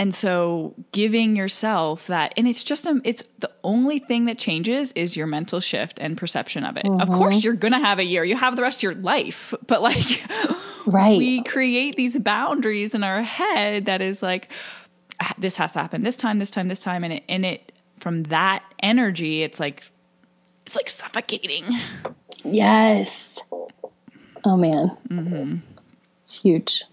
and 0.00 0.14
so 0.14 0.74
giving 0.92 1.36
yourself 1.36 2.08
that 2.08 2.32
and 2.36 2.48
it's 2.48 2.64
just 2.64 2.86
a, 2.86 3.00
it's 3.04 3.22
the 3.38 3.50
only 3.62 3.98
thing 3.98 4.24
that 4.24 4.38
changes 4.38 4.92
is 4.92 5.16
your 5.16 5.26
mental 5.26 5.60
shift 5.60 5.98
and 6.00 6.16
perception 6.16 6.64
of 6.64 6.76
it 6.76 6.84
of 6.86 6.92
mm-hmm. 6.92 7.14
course 7.14 7.44
you're 7.44 7.54
gonna 7.54 7.78
have 7.78 7.98
a 7.98 8.04
year 8.04 8.24
you 8.24 8.36
have 8.36 8.56
the 8.56 8.62
rest 8.62 8.80
of 8.80 8.82
your 8.82 8.94
life 8.94 9.54
but 9.66 9.82
like 9.82 10.24
Right. 10.86 11.18
we 11.18 11.42
create 11.44 11.96
these 11.96 12.18
boundaries 12.18 12.94
in 12.94 13.04
our 13.04 13.22
head 13.22 13.84
that 13.84 14.00
is 14.00 14.22
like 14.22 14.50
"Ah, 15.20 15.34
this 15.38 15.56
has 15.58 15.72
to 15.72 15.78
happen 15.78 16.02
this 16.02 16.16
time 16.16 16.38
this 16.38 16.50
time 16.50 16.68
this 16.68 16.80
time 16.80 17.04
and 17.04 17.12
it 17.12 17.24
and 17.28 17.44
it 17.44 17.70
from 17.98 18.24
that 18.24 18.64
energy 18.82 19.42
it's 19.42 19.60
like 19.60 19.90
it's 20.64 20.74
like 20.74 20.88
suffocating 20.88 21.64
Yes. 22.44 23.38
Oh 24.44 24.56
man. 24.56 24.96
Mm-hmm. 25.08 25.56
It's 26.22 26.40
huge. 26.40 26.84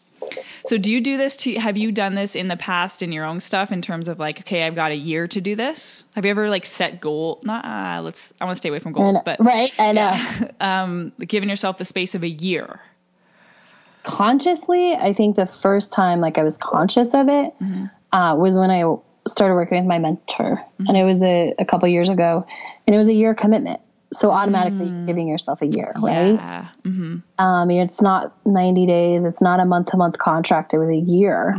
So 0.66 0.78
do 0.78 0.92
you 0.92 1.02
do 1.02 1.18
this 1.18 1.36
to 1.38 1.56
have 1.56 1.78
you 1.78 1.92
done 1.92 2.16
this 2.16 2.36
in 2.36 2.48
the 2.48 2.58
past 2.58 3.02
in 3.02 3.12
your 3.12 3.26
own 3.26 3.40
stuff 3.40 3.72
in 3.72 3.82
terms 3.82 4.08
of 4.08 4.20
like 4.20 4.40
okay 4.42 4.64
i've 4.64 4.76
got 4.76 4.92
a 4.92 4.96
year 4.96 5.28
to 5.28 5.42
do 5.42 5.56
this? 5.56 6.04
Have 6.16 6.26
you 6.26 6.32
ever 6.32 6.50
like 6.50 6.66
set 6.66 7.02
goal 7.02 7.40
not 7.44 7.66
uh, 7.66 8.02
let's 8.02 8.34
i 8.40 8.46
want 8.46 8.56
to 8.56 8.60
stay 8.60 8.70
away 8.70 8.80
from 8.80 8.92
goals 8.92 9.18
but 9.24 9.44
right. 9.44 9.74
I 9.80 9.92
know. 9.92 10.50
um 10.60 11.14
giving 11.20 11.50
yourself 11.50 11.78
the 11.78 11.86
space 11.86 12.16
of 12.16 12.24
a 12.24 12.30
year. 12.30 12.82
Consciously, 14.04 14.94
I 14.94 15.12
think 15.14 15.36
the 15.36 15.46
first 15.46 15.92
time 15.92 16.22
like 16.22 16.38
I 16.38 16.44
was 16.44 16.58
conscious 16.58 17.14
of 17.14 17.28
it 17.28 17.54
uh, 18.14 18.36
was 18.38 18.58
when 18.58 18.72
I 18.72 18.84
started 19.28 19.56
working 19.56 19.80
with 19.80 19.88
my 19.88 20.00
mentor, 20.00 20.64
and 20.80 20.96
it 20.96 21.04
was 21.04 21.22
a, 21.24 21.54
a 21.60 21.66
couple 21.66 21.90
years 21.90 22.08
ago, 22.08 22.46
and 22.86 22.96
it 22.96 22.98
was 22.98 23.10
a 23.10 23.14
year 23.14 23.36
commitment. 23.36 23.82
So 24.12 24.32
automatically 24.32 24.88
you're 24.88 25.06
giving 25.06 25.28
yourself 25.28 25.62
a 25.62 25.68
year, 25.68 25.92
right? 25.98 26.34
yeah 26.34 26.68
Um, 27.40 27.70
it's 27.70 28.02
not 28.02 28.36
90 28.46 28.86
days. 28.86 29.26
It's 29.26 29.42
not 29.42 29.60
a 29.60 29.66
month 29.66 29.92
to 29.92 29.98
month 29.98 30.18
contract. 30.18 30.74
It 30.74 30.80
was 30.80 30.90
a 30.90 30.96
year. 30.96 31.54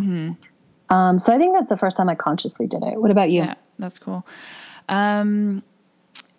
Um, 0.91 1.19
so 1.19 1.35
I 1.35 1.39
think 1.39 1.55
that's 1.55 1.69
the 1.69 1.77
first 1.77 1.97
time 1.97 2.09
I 2.09 2.15
consciously 2.15 2.67
did 2.67 2.83
it. 2.83 3.01
What 3.01 3.11
about 3.11 3.31
you? 3.31 3.43
Yeah, 3.43 3.55
that's 3.79 3.99
cool. 3.99 4.27
Um, 4.89 5.63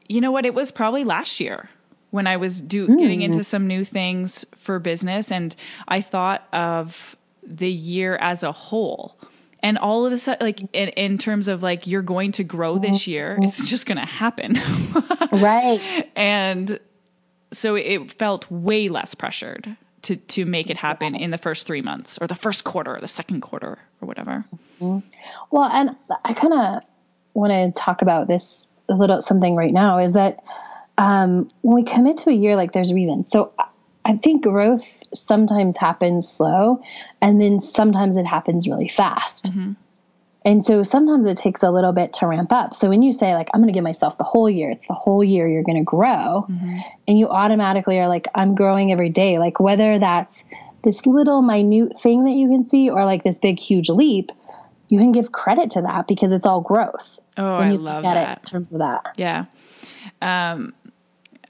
you 0.08 0.22
know 0.22 0.32
what? 0.32 0.46
It 0.46 0.56
was 0.56 0.72
probably 0.72 1.04
last 1.04 1.40
year 1.40 1.70
when 2.10 2.26
I 2.26 2.38
was 2.38 2.62
do 2.62 2.88
getting 2.98 3.22
into 3.22 3.44
some 3.44 3.68
new 3.68 3.84
things 3.84 4.46
for 4.56 4.80
business, 4.80 5.32
and 5.32 5.56
I 5.88 6.02
thought 6.02 6.48
of 6.52 7.16
the 7.44 7.70
year 7.72 8.16
as 8.16 8.42
a 8.42 8.52
whole. 8.52 9.16
And 9.62 9.78
all 9.78 10.06
of 10.06 10.14
a 10.14 10.18
sudden, 10.18 10.46
like 10.46 10.62
in, 10.74 10.90
in 10.90 11.18
terms 11.18 11.48
of 11.48 11.62
like 11.62 11.86
you're 11.88 12.02
going 12.02 12.32
to 12.34 12.44
grow 12.44 12.78
this 12.78 13.08
year, 13.08 13.38
it's 13.42 13.68
just 13.70 13.86
going 13.86 13.98
to 13.98 14.06
happen. 14.06 14.58
Right. 15.32 16.10
and 16.16 16.80
so 17.52 17.76
it 17.76 18.12
felt 18.14 18.50
way 18.50 18.90
less 18.90 19.14
pressured 19.14 19.78
to 20.04 20.16
to 20.16 20.46
make 20.46 20.70
it 20.70 20.78
happen 20.78 21.16
in 21.16 21.30
the 21.30 21.38
first 21.38 21.68
three 21.68 21.82
months 21.82 22.18
or 22.20 22.28
the 22.28 22.36
first 22.36 22.64
quarter 22.64 22.96
or 22.96 23.00
the 23.00 23.08
second 23.08 23.42
quarter 23.42 23.78
or 24.02 24.08
whatever. 24.08 24.46
Well, 24.80 25.70
and 25.72 25.96
I 26.26 26.34
kind 26.34 26.54
of 26.54 26.84
want 27.34 27.52
to 27.52 27.72
talk 27.80 28.02
about 28.02 28.28
this 28.28 28.68
a 28.90 28.94
little 28.96 29.22
something 29.22 29.56
right 29.56 29.74
now 29.74 30.00
is 30.00 30.14
that 30.14 30.44
um, 30.98 31.50
when 31.62 31.76
we 31.76 31.84
commit 31.84 32.18
to 32.18 32.30
a 32.30 32.34
year, 32.34 32.56
like 32.56 32.74
there's 32.74 32.92
a 32.92 32.96
reason. 32.96 33.26
So 33.26 33.54
I- 34.06 34.12
I 34.12 34.18
think 34.18 34.44
growth 34.44 35.04
sometimes 35.14 35.78
happens 35.78 36.28
slow 36.28 36.82
and 37.22 37.40
then 37.40 37.60
sometimes 37.60 38.18
it 38.18 38.26
happens 38.26 38.68
really 38.68 38.88
fast. 38.88 39.52
And 40.46 40.64
so 40.64 40.84
sometimes 40.84 41.26
it 41.26 41.38
takes 41.38 41.64
a 41.64 41.70
little 41.70 41.92
bit 41.92 42.14
to 42.14 42.28
ramp 42.28 42.52
up. 42.54 42.74
So 42.74 42.88
when 42.90 43.04
you 43.04 43.12
say, 43.12 43.34
like, 43.36 43.50
I'm 43.54 43.60
going 43.60 43.68
to 43.68 43.74
give 43.74 43.84
myself 43.84 44.18
the 44.18 44.24
whole 44.24 44.50
year, 44.50 44.72
it's 44.72 44.88
the 44.88 44.94
whole 44.94 45.22
year 45.24 45.48
you're 45.48 45.64
going 45.64 45.78
to 45.78 45.84
grow. 45.84 46.48
And 47.08 47.20
you 47.20 47.28
automatically 47.30 48.00
are 48.00 48.08
like, 48.08 48.28
I'm 48.34 48.56
growing 48.56 48.92
every 48.92 49.10
day. 49.10 49.38
Like, 49.38 49.60
whether 49.60 50.00
that's 50.00 50.46
this 50.84 51.06
little 51.06 51.42
minute 51.42 52.00
thing 52.00 52.24
that 52.24 52.32
you 52.32 52.48
can 52.48 52.64
see 52.64 52.90
or 52.90 53.04
like 53.04 53.24
this 53.24 53.38
big, 53.38 53.60
huge 53.60 53.90
leap, 53.90 54.32
you 54.88 54.98
can 54.98 55.12
give 55.12 55.32
credit 55.34 55.72
to 55.72 55.82
that 55.82 56.08
because 56.08 56.32
it's 56.32 56.46
all 56.46 56.62
growth. 56.62 57.20
Oh, 57.38 57.60
when 57.60 57.68
I 57.68 57.72
you 57.74 57.78
love 57.78 57.98
look 57.98 58.06
at 58.06 58.14
that. 58.16 58.38
it 58.38 58.40
in 58.40 58.46
terms 58.46 58.72
of 58.72 58.80
that. 58.80 59.02
Yeah. 59.18 59.46
Um, 60.22 60.74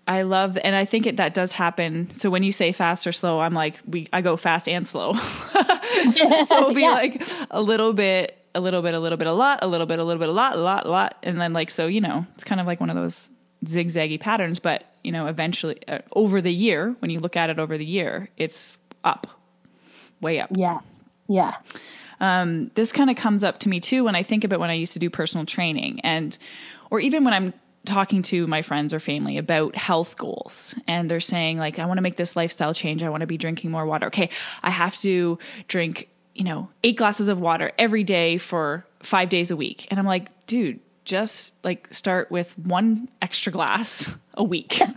I 0.09 0.23
love, 0.23 0.57
and 0.63 0.75
I 0.75 0.85
think 0.85 1.05
it, 1.05 1.17
that 1.17 1.33
does 1.35 1.51
happen. 1.51 2.09
So 2.15 2.29
when 2.31 2.41
you 2.43 2.51
say 2.51 2.71
fast 2.71 3.05
or 3.05 3.11
slow, 3.11 3.39
I'm 3.39 3.53
like, 3.53 3.75
we, 3.87 4.07
I 4.11 4.21
go 4.21 4.35
fast 4.37 4.67
and 4.67 4.85
slow. 4.87 5.13
so 5.13 6.57
it'll 6.57 6.73
be 6.73 6.81
Yeah. 6.81 6.91
like 6.93 7.21
a 7.51 7.61
little 7.61 7.93
bit, 7.93 8.35
a 8.55 8.59
little 8.59 8.81
bit, 8.81 8.93
a 8.95 8.99
little 8.99 9.17
bit, 9.19 9.27
a 9.27 9.33
lot, 9.33 9.59
a 9.61 9.67
little 9.67 9.85
bit, 9.85 9.99
a 9.99 10.03
little 10.03 10.19
bit, 10.19 10.29
a 10.29 10.31
lot, 10.33 10.55
a 10.55 10.59
lot, 10.59 10.85
a 10.87 10.89
lot. 10.89 11.15
And 11.21 11.39
then 11.39 11.53
like, 11.53 11.69
so, 11.69 11.85
you 11.87 12.01
know, 12.01 12.25
it's 12.33 12.43
kind 12.43 12.59
of 12.59 12.65
like 12.67 12.79
one 12.79 12.89
of 12.89 12.95
those 12.95 13.29
zigzaggy 13.65 14.19
patterns, 14.19 14.59
but 14.59 14.83
you 15.03 15.11
know, 15.11 15.27
eventually 15.27 15.77
uh, 15.87 15.99
over 16.13 16.41
the 16.41 16.51
year, 16.53 16.95
when 16.99 17.11
you 17.11 17.19
look 17.19 17.37
at 17.37 17.49
it 17.51 17.59
over 17.59 17.77
the 17.77 17.85
year, 17.85 18.29
it's 18.35 18.73
up, 19.03 19.27
way 20.21 20.39
up. 20.39 20.49
Yes. 20.55 21.13
Yeah. 21.27 21.55
um, 22.19 22.71
this 22.73 22.91
kind 22.91 23.09
of 23.11 23.15
comes 23.15 23.43
up 23.43 23.59
to 23.59 23.69
me 23.69 23.79
too 23.79 24.03
when 24.05 24.15
I 24.15 24.23
think 24.23 24.43
about 24.43 24.59
when 24.59 24.71
I 24.71 24.73
used 24.73 24.93
to 24.93 24.99
do 24.99 25.09
personal 25.11 25.45
training 25.45 25.99
and 26.01 26.35
or 26.89 26.99
even 26.99 27.23
when 27.23 27.33
I'm 27.35 27.53
talking 27.85 28.21
to 28.21 28.45
my 28.47 28.61
friends 28.61 28.93
or 28.93 28.99
family 28.99 29.37
about 29.37 29.75
health 29.75 30.17
goals. 30.17 30.75
And 30.87 31.09
they're 31.09 31.19
saying 31.19 31.57
like 31.57 31.79
I 31.79 31.85
want 31.85 31.97
to 31.97 32.01
make 32.01 32.17
this 32.17 32.35
lifestyle 32.35 32.73
change. 32.73 33.03
I 33.03 33.09
want 33.09 33.21
to 33.21 33.27
be 33.27 33.37
drinking 33.37 33.71
more 33.71 33.85
water. 33.85 34.07
Okay 34.07 34.29
I 34.63 34.69
have 34.69 34.97
to 35.01 35.39
drink 35.67 36.09
you 36.35 36.43
know 36.43 36.69
8 36.83 36.95
glasses 36.95 37.27
of 37.27 37.39
water 37.39 37.71
every 37.77 38.03
day 38.03 38.37
for 38.37 38.85
5 39.01 39.29
days 39.29 39.51
a 39.51 39.55
week. 39.55 39.87
And 39.89 39.99
I'm 39.99 40.05
like 40.05 40.29
dude 40.47 40.79
just 41.05 41.55
like 41.63 41.91
start 41.91 42.29
with 42.29 42.57
one 42.59 43.09
extra 43.21 43.51
glass 43.51 44.11
a 44.35 44.43
week. 44.43 44.81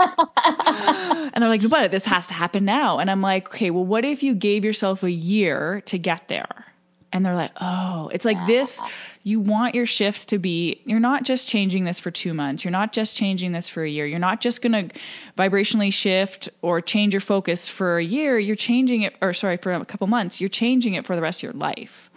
And 1.33 1.43
they're 1.43 1.49
like, 1.49 1.69
but 1.69 1.91
this 1.91 2.05
has 2.07 2.27
to 2.27 2.35
happen 2.35 2.65
now. 2.65 2.99
And 2.99 3.11
I'm 3.11 3.23
like, 3.23 3.49
okay, 3.49 3.71
well, 3.71 3.85
what 3.85 4.05
if 4.05 4.23
you 4.23 4.35
gave 4.35 4.65
yourself 4.65 5.03
a 5.03 5.11
year 5.11 5.81
to 5.87 5.99
get 5.99 6.29
there? 6.29 6.67
And 7.13 7.27
they're 7.27 7.35
like, 7.35 7.53
oh, 7.61 8.09
it's 8.13 8.25
like 8.25 8.47
this. 8.47 8.81
You 9.23 9.39
want 9.39 9.75
your 9.75 9.85
shifts 9.85 10.25
to 10.27 10.39
be, 10.39 10.81
you're 10.87 10.99
not 10.99 11.25
just 11.25 11.47
changing 11.47 11.85
this 11.85 12.01
for 12.01 12.11
two 12.11 12.33
months. 12.33 12.65
You're 12.65 12.73
not 12.73 12.93
just 12.93 13.17
changing 13.17 13.53
this 13.53 13.69
for 13.69 13.85
a 13.85 13.89
year. 13.89 14.07
You're 14.07 14.19
not 14.19 14.41
just 14.41 14.63
going 14.63 14.89
to 14.89 14.99
vibrationally 15.37 15.93
shift 15.93 16.49
or 16.63 16.81
change 16.81 17.13
your 17.13 17.21
focus 17.21 17.69
for 17.69 17.99
a 17.99 18.05
year. 18.05 18.39
You're 18.39 18.57
changing 18.57 19.03
it, 19.03 19.15
or 19.21 19.35
sorry, 19.35 19.59
for 19.59 19.73
a 19.73 19.85
couple 19.85 20.07
months. 20.07 20.41
You're 20.41 20.49
changing 20.49 20.95
it 20.95 21.05
for 21.05 21.15
the 21.15 21.23
rest 21.23 21.41
of 21.41 21.43
your 21.43 21.53
life. 21.53 22.11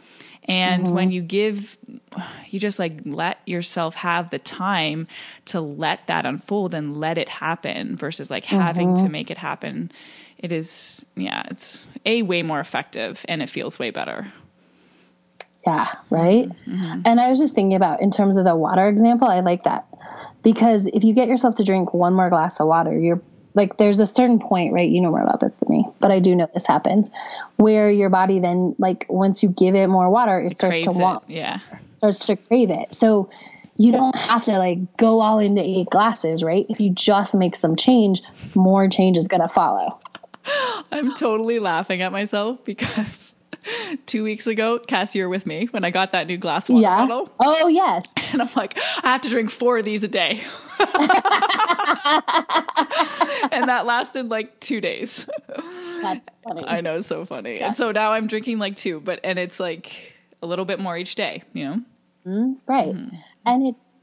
And 0.47 0.85
mm-hmm. 0.85 0.93
when 0.93 1.11
you 1.11 1.21
give, 1.21 1.77
you 2.49 2.59
just 2.59 2.79
like 2.79 3.01
let 3.03 3.39
yourself 3.45 3.95
have 3.95 4.29
the 4.29 4.39
time 4.39 5.07
to 5.45 5.59
let 5.59 6.07
that 6.07 6.25
unfold 6.25 6.73
and 6.73 6.95
let 6.95 7.17
it 7.17 7.27
happen 7.27 7.95
versus 7.95 8.29
like 8.29 8.45
having 8.45 8.95
to 8.95 9.01
mm-hmm. 9.01 9.11
make 9.11 9.31
it 9.31 9.37
happen. 9.37 9.91
It 10.37 10.51
is, 10.51 11.05
yeah, 11.15 11.43
it's 11.49 11.85
a 12.05 12.21
way 12.21 12.43
more 12.43 12.59
effective 12.59 13.25
and 13.27 13.41
it 13.41 13.49
feels 13.49 13.79
way 13.79 13.89
better. 13.89 14.31
Yeah, 15.65 15.93
right. 16.09 16.49
Mm-hmm. 16.67 17.01
And 17.05 17.19
I 17.19 17.29
was 17.29 17.39
just 17.39 17.55
thinking 17.55 17.75
about 17.75 18.01
in 18.01 18.11
terms 18.11 18.37
of 18.37 18.45
the 18.45 18.55
water 18.55 18.87
example, 18.87 19.27
I 19.27 19.39
like 19.39 19.63
that 19.63 19.87
because 20.43 20.85
if 20.87 21.03
you 21.03 21.13
get 21.13 21.27
yourself 21.27 21.55
to 21.55 21.63
drink 21.63 21.93
one 21.93 22.13
more 22.13 22.29
glass 22.29 22.59
of 22.59 22.67
water, 22.67 22.97
you're 22.97 23.21
like, 23.55 23.77
there's 23.77 23.99
a 23.99 24.05
certain 24.05 24.39
point, 24.39 24.73
right? 24.73 24.89
You 24.89 25.01
know 25.01 25.09
more 25.11 25.23
about 25.23 25.39
this 25.39 25.55
than 25.55 25.75
me, 25.75 25.87
but 25.99 26.11
I 26.11 26.19
do 26.19 26.35
know 26.35 26.47
this 26.53 26.67
happens 26.67 27.09
where 27.55 27.89
your 27.89 28.09
body 28.09 28.39
then, 28.39 28.75
like, 28.77 29.05
once 29.09 29.41
you 29.41 29.49
give 29.49 29.75
it 29.75 29.87
more 29.87 30.09
water, 30.09 30.39
it, 30.39 30.55
starts 30.55 30.77
to 30.79 30.83
Craves 30.83 30.99
it. 30.99 31.01
want, 31.01 31.23
Yeah. 31.29 31.59
starts 31.91 32.25
to 32.27 32.35
crave 32.35 32.69
it. 32.69 32.93
So 32.93 33.29
you 33.77 33.91
don't 33.91 34.15
have 34.15 34.45
to 34.45 34.57
like 34.57 34.97
go 34.97 35.19
all 35.19 35.39
into 35.39 35.61
eight 35.61 35.89
glasses, 35.89 36.43
right? 36.43 36.65
If 36.69 36.79
you 36.79 36.91
just 36.91 37.33
make 37.33 37.55
some 37.55 37.75
change, 37.75 38.21
more 38.53 38.87
change 38.87 39.17
is 39.17 39.27
going 39.27 39.41
to 39.41 39.49
follow. 39.49 39.99
I'm 40.91 41.15
totally 41.15 41.59
laughing 41.59 42.01
at 42.01 42.11
myself 42.11 42.63
because 42.63 43.24
two 44.05 44.23
weeks 44.23 44.47
ago, 44.47 44.79
Cassie, 44.79 45.19
you 45.19 45.25
were 45.25 45.29
with 45.29 45.45
me 45.45 45.65
when 45.71 45.83
I 45.85 45.91
got 45.91 46.11
that 46.13 46.27
new 46.27 46.37
glass 46.37 46.69
water 46.69 46.81
Yeah. 46.81 47.05
bottle. 47.05 47.31
Oh, 47.39 47.67
yes. 47.67 48.05
And 48.33 48.41
I'm 48.41 48.49
like, 48.55 48.77
I 49.01 49.11
have 49.11 49.21
to 49.21 49.29
drink 49.29 49.49
four 49.49 49.77
of 49.77 49.85
these 49.85 50.03
a 50.03 50.09
day. 50.09 50.43
and 53.51 53.69
that 53.69 53.83
lasted 53.85 54.29
like 54.29 54.59
two 54.59 54.81
days. 54.81 55.25
That's 56.01 56.19
funny. 56.43 56.65
I 56.67 56.81
know, 56.81 56.97
it's 56.97 57.07
so 57.07 57.23
funny. 57.23 57.59
And 57.59 57.77
so 57.77 57.91
now 57.91 58.11
I'm 58.11 58.27
drinking 58.27 58.59
like 58.59 58.75
two, 58.75 58.99
but 58.99 59.19
and 59.23 59.39
it's 59.39 59.59
like 59.59 60.13
a 60.41 60.47
little 60.47 60.65
bit 60.65 60.79
more 60.79 60.97
each 60.97 61.15
day, 61.15 61.43
you 61.53 61.65
know? 61.65 61.81
Mm, 62.27 62.55
right. 62.67 62.93
Mm-hmm. 62.93 63.15
And 63.45 63.67
it's, 63.67 63.95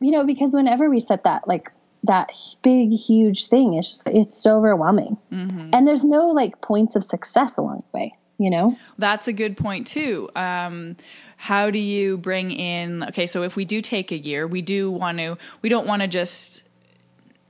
you 0.00 0.10
know, 0.10 0.26
because 0.26 0.52
whenever 0.52 0.90
we 0.90 1.00
set 1.00 1.24
that, 1.24 1.46
like, 1.48 1.70
that 2.04 2.30
big, 2.62 2.90
huge 2.90 3.46
thing, 3.46 3.74
it's 3.74 3.88
just, 3.88 4.08
it's 4.08 4.34
so 4.36 4.58
overwhelming. 4.58 5.16
Mm-hmm. 5.32 5.70
And 5.72 5.86
there's 5.86 6.04
no 6.04 6.28
like 6.28 6.60
points 6.60 6.96
of 6.96 7.04
success 7.04 7.56
along 7.58 7.84
the 7.92 7.98
way, 7.98 8.14
you 8.40 8.48
know? 8.48 8.76
That's 8.96 9.28
a 9.28 9.34
good 9.34 9.58
point 9.58 9.86
too. 9.86 10.30
Um, 10.34 10.96
how 11.36 11.70
do 11.70 11.78
you 11.78 12.16
bring 12.16 12.50
in? 12.50 13.04
Okay, 13.04 13.26
so 13.26 13.42
if 13.42 13.54
we 13.54 13.66
do 13.66 13.82
take 13.82 14.10
a 14.12 14.16
year, 14.16 14.46
we 14.46 14.62
do 14.62 14.90
want 14.90 15.18
to. 15.18 15.36
We 15.60 15.68
don't 15.68 15.86
want 15.86 16.00
to 16.00 16.08
just, 16.08 16.64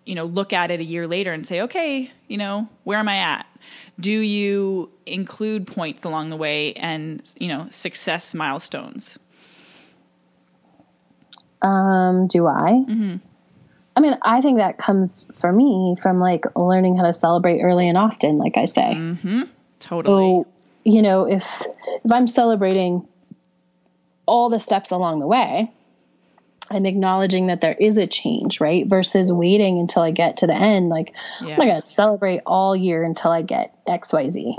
you 0.05 0.17
know, 0.17 0.25
look 0.25 0.53
at 0.53 0.73
it 0.73 0.81
a 0.81 0.85
year 0.85 1.07
later 1.07 1.33
and 1.33 1.47
say, 1.47 1.63
okay, 1.63 2.11
you 2.27 2.37
know, 2.37 2.69
where 2.83 2.99
am 2.99 3.09
I 3.09 3.19
at? 3.19 3.47
Do 4.01 4.13
you 4.13 4.91
include 5.07 5.69
points 5.69 6.05
along 6.05 6.31
the 6.31 6.37
way 6.37 6.73
and 6.75 7.23
you 7.39 7.47
know 7.47 7.69
success 7.71 8.35
milestones? 8.35 9.17
Um, 11.63 12.27
do 12.27 12.47
I? 12.49 12.85
I 13.97 14.01
mean, 14.01 14.17
I 14.23 14.41
think 14.41 14.59
that 14.59 14.79
comes 14.79 15.29
for 15.35 15.53
me 15.53 15.95
from 16.01 16.19
like 16.19 16.47
learning 16.57 16.97
how 16.97 17.05
to 17.05 17.13
celebrate 17.13 17.61
early 17.61 17.89
and 17.89 17.99
often, 17.99 18.39
like 18.39 18.57
I 18.57 18.65
say. 18.65 18.95
Totally. 19.79 20.45
So, 20.45 20.47
you 20.85 21.03
know, 21.03 21.27
if 21.27 21.67
if 22.05 22.13
I'm 22.13 22.27
celebrating 22.27 23.07
all 24.27 24.49
the 24.49 24.61
steps 24.61 24.91
along 24.91 25.21
the 25.21 25.27
way, 25.27 25.71
I'm 26.71 26.87
acknowledging 26.87 27.49
that 27.49 27.61
there 27.61 27.75
is 27.79 27.97
a 27.97 28.07
change, 28.07 28.61
right? 28.61 28.87
Versus 28.87 29.33
waiting 29.33 29.81
until 29.81 30.03
I 30.03 30.13
get 30.13 30.39
to 30.39 30.47
the 30.47 30.55
end. 30.55 30.89
Like, 30.89 31.15
Yeah. 31.41 31.55
I'm 31.55 31.59
not 31.59 31.65
going 31.67 31.81
to 31.81 31.87
celebrate 31.87 32.43
all 32.47 32.77
year 32.77 33.03
until 33.03 33.33
I 33.33 33.43
get 33.43 33.77
X, 33.89 34.13
Y, 34.13 34.31
Z. 34.31 34.57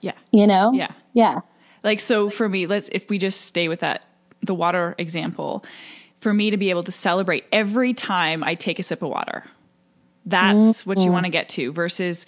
Yeah. 0.00 0.12
You 0.32 0.48
know? 0.48 0.72
Yeah. 0.72 0.90
Yeah. 1.12 1.40
Like 1.84 2.00
so 2.00 2.30
for 2.30 2.48
me, 2.48 2.66
let's 2.66 2.88
if 2.92 3.08
we 3.08 3.18
just 3.18 3.42
stay 3.42 3.68
with 3.68 3.80
that 3.80 4.02
the 4.40 4.54
water 4.54 4.94
example, 4.98 5.64
for 6.20 6.32
me 6.34 6.50
to 6.50 6.56
be 6.56 6.70
able 6.70 6.82
to 6.84 6.92
celebrate 6.92 7.44
every 7.52 7.94
time 7.94 8.42
I 8.42 8.54
take 8.54 8.78
a 8.78 8.82
sip 8.82 9.02
of 9.02 9.10
water. 9.10 9.44
That's 10.24 10.86
what 10.86 10.98
you 10.98 11.04
mm-hmm. 11.04 11.12
want 11.12 11.26
to 11.26 11.30
get 11.30 11.48
to 11.50 11.72
versus 11.72 12.26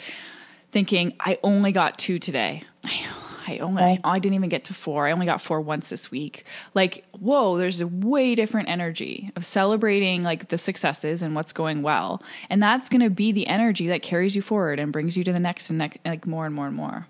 thinking 0.72 1.14
I 1.20 1.38
only 1.44 1.70
got 1.70 1.98
2 1.98 2.18
today. 2.18 2.64
I 3.46 3.58
only 3.58 3.82
Right. 3.82 4.00
I 4.04 4.18
didn't 4.18 4.34
even 4.34 4.48
get 4.48 4.64
to 4.64 4.74
4. 4.74 5.06
I 5.06 5.12
only 5.12 5.26
got 5.26 5.42
4 5.42 5.60
once 5.60 5.88
this 5.88 6.10
week. 6.10 6.44
Like, 6.74 7.04
whoa, 7.18 7.58
there's 7.58 7.80
a 7.80 7.86
way 7.86 8.34
different 8.34 8.68
energy 8.68 9.30
of 9.36 9.44
celebrating 9.44 10.22
like 10.22 10.48
the 10.48 10.58
successes 10.58 11.22
and 11.22 11.34
what's 11.34 11.52
going 11.52 11.82
well. 11.82 12.22
And 12.50 12.62
that's 12.62 12.88
going 12.88 13.02
to 13.02 13.10
be 13.10 13.32
the 13.32 13.46
energy 13.46 13.88
that 13.88 14.02
carries 14.02 14.34
you 14.34 14.42
forward 14.42 14.78
and 14.78 14.92
brings 14.92 15.16
you 15.16 15.24
to 15.24 15.32
the 15.32 15.40
next 15.40 15.70
and 15.70 15.78
next 15.78 15.98
like 16.04 16.26
more 16.26 16.46
and 16.46 16.54
more 16.54 16.66
and 16.66 16.76
more. 16.76 17.06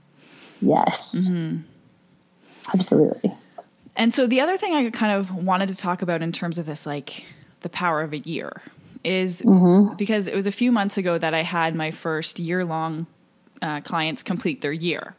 Yes. 0.60 1.14
Mm-hmm. 1.14 1.62
Absolutely. 2.72 3.34
And 3.96 4.14
so 4.14 4.26
the 4.26 4.40
other 4.40 4.56
thing 4.56 4.74
I 4.74 4.90
kind 4.90 5.12
of 5.12 5.34
wanted 5.34 5.68
to 5.68 5.76
talk 5.76 6.02
about 6.02 6.22
in 6.22 6.32
terms 6.32 6.58
of 6.58 6.66
this, 6.66 6.86
like 6.86 7.24
the 7.60 7.68
power 7.68 8.00
of 8.00 8.12
a 8.12 8.18
year, 8.18 8.62
is 9.04 9.42
because 9.96 10.26
it 10.26 10.34
was 10.34 10.46
a 10.46 10.52
few 10.52 10.72
months 10.72 10.96
ago 10.96 11.18
that 11.18 11.34
I 11.34 11.42
had 11.42 11.74
my 11.74 11.90
first 11.90 12.38
year 12.38 12.64
long 12.64 13.06
uh, 13.64 13.80
clients 13.80 14.22
complete 14.22 14.60
their 14.62 14.72
year. 14.72 15.16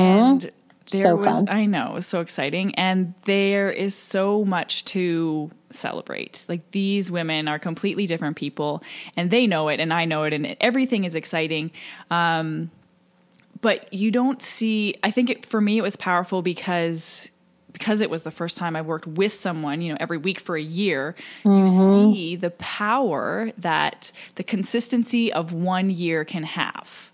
And 0.00 0.50
there 0.92 1.02
So 1.02 1.16
was, 1.16 1.24
fun. 1.26 1.48
I 1.50 1.66
know, 1.66 1.90
it 1.92 1.94
was 1.94 2.06
so 2.06 2.20
exciting. 2.20 2.74
And 2.76 3.14
there 3.24 3.70
is 3.70 3.94
so 3.94 4.44
much 4.44 4.84
to 4.86 5.50
celebrate. 5.72 6.44
Like 6.48 6.70
these 6.70 7.10
women 7.10 7.48
are 7.48 7.58
completely 7.58 8.06
different 8.06 8.36
people 8.36 8.82
and 9.16 9.30
they 9.30 9.46
know 9.46 9.68
it 9.68 9.80
and 9.80 9.92
I 9.92 10.04
know 10.06 10.24
it 10.24 10.32
and 10.32 10.56
everything 10.60 11.04
is 11.04 11.14
exciting. 11.16 11.72
Um, 12.10 12.70
but 13.62 13.92
you 13.92 14.10
don't 14.10 14.42
see 14.42 14.94
i 15.02 15.10
think 15.10 15.30
it, 15.30 15.46
for 15.46 15.60
me 15.60 15.78
it 15.78 15.82
was 15.82 15.96
powerful 15.96 16.42
because 16.42 17.30
because 17.72 18.00
it 18.02 18.10
was 18.10 18.22
the 18.22 18.30
first 18.30 18.56
time 18.56 18.76
i 18.76 18.82
worked 18.82 19.06
with 19.06 19.32
someone 19.32 19.80
you 19.82 19.92
know 19.92 19.98
every 20.00 20.18
week 20.18 20.40
for 20.40 20.56
a 20.56 20.62
year 20.62 21.14
you 21.44 21.66
see 21.68 22.36
the 22.36 22.50
power 22.50 23.50
that 23.58 24.12
the 24.36 24.44
consistency 24.44 25.32
of 25.32 25.52
one 25.54 25.90
year 25.90 26.24
can 26.24 26.44
have 26.44 27.10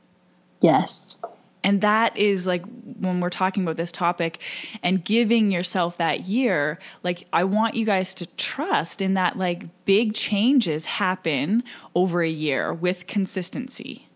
Yes. 0.63 1.19
and 1.65 1.81
that 1.83 2.17
is 2.17 2.47
like 2.47 2.65
when 3.01 3.21
we're 3.21 3.31
talking 3.31 3.63
about 3.65 3.77
this 3.77 3.93
topic 3.93 4.39
and 4.83 5.05
giving 5.05 5.51
yourself 5.53 5.97
that 5.99 6.27
year 6.27 6.79
like 7.03 7.27
i 7.33 7.45
want 7.45 7.75
you 7.75 7.85
guys 7.85 8.15
to 8.15 8.27
trust 8.37 9.03
in 9.03 9.15
that 9.15 9.37
like 9.37 9.65
big 9.85 10.15
changes 10.15 10.87
happen 10.87 11.63
over 11.95 12.23
a 12.23 12.29
year 12.31 12.73
with 12.73 13.07
consistency 13.07 14.09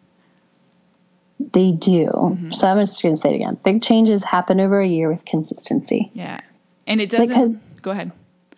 They 1.38 1.72
do. 1.72 2.06
Mm-hmm. 2.12 2.50
So 2.50 2.66
I'm 2.68 2.78
just 2.78 3.02
going 3.02 3.14
to 3.14 3.20
say 3.20 3.32
it 3.32 3.36
again. 3.36 3.58
Big 3.62 3.82
changes 3.82 4.24
happen 4.24 4.58
over 4.58 4.80
a 4.80 4.86
year 4.88 5.10
with 5.10 5.24
consistency. 5.24 6.10
yeah 6.14 6.40
and 6.86 7.00
it 7.00 7.10
doesn't 7.10 7.28
Because- 7.28 7.56
go 7.82 7.90
ahead 7.90 8.12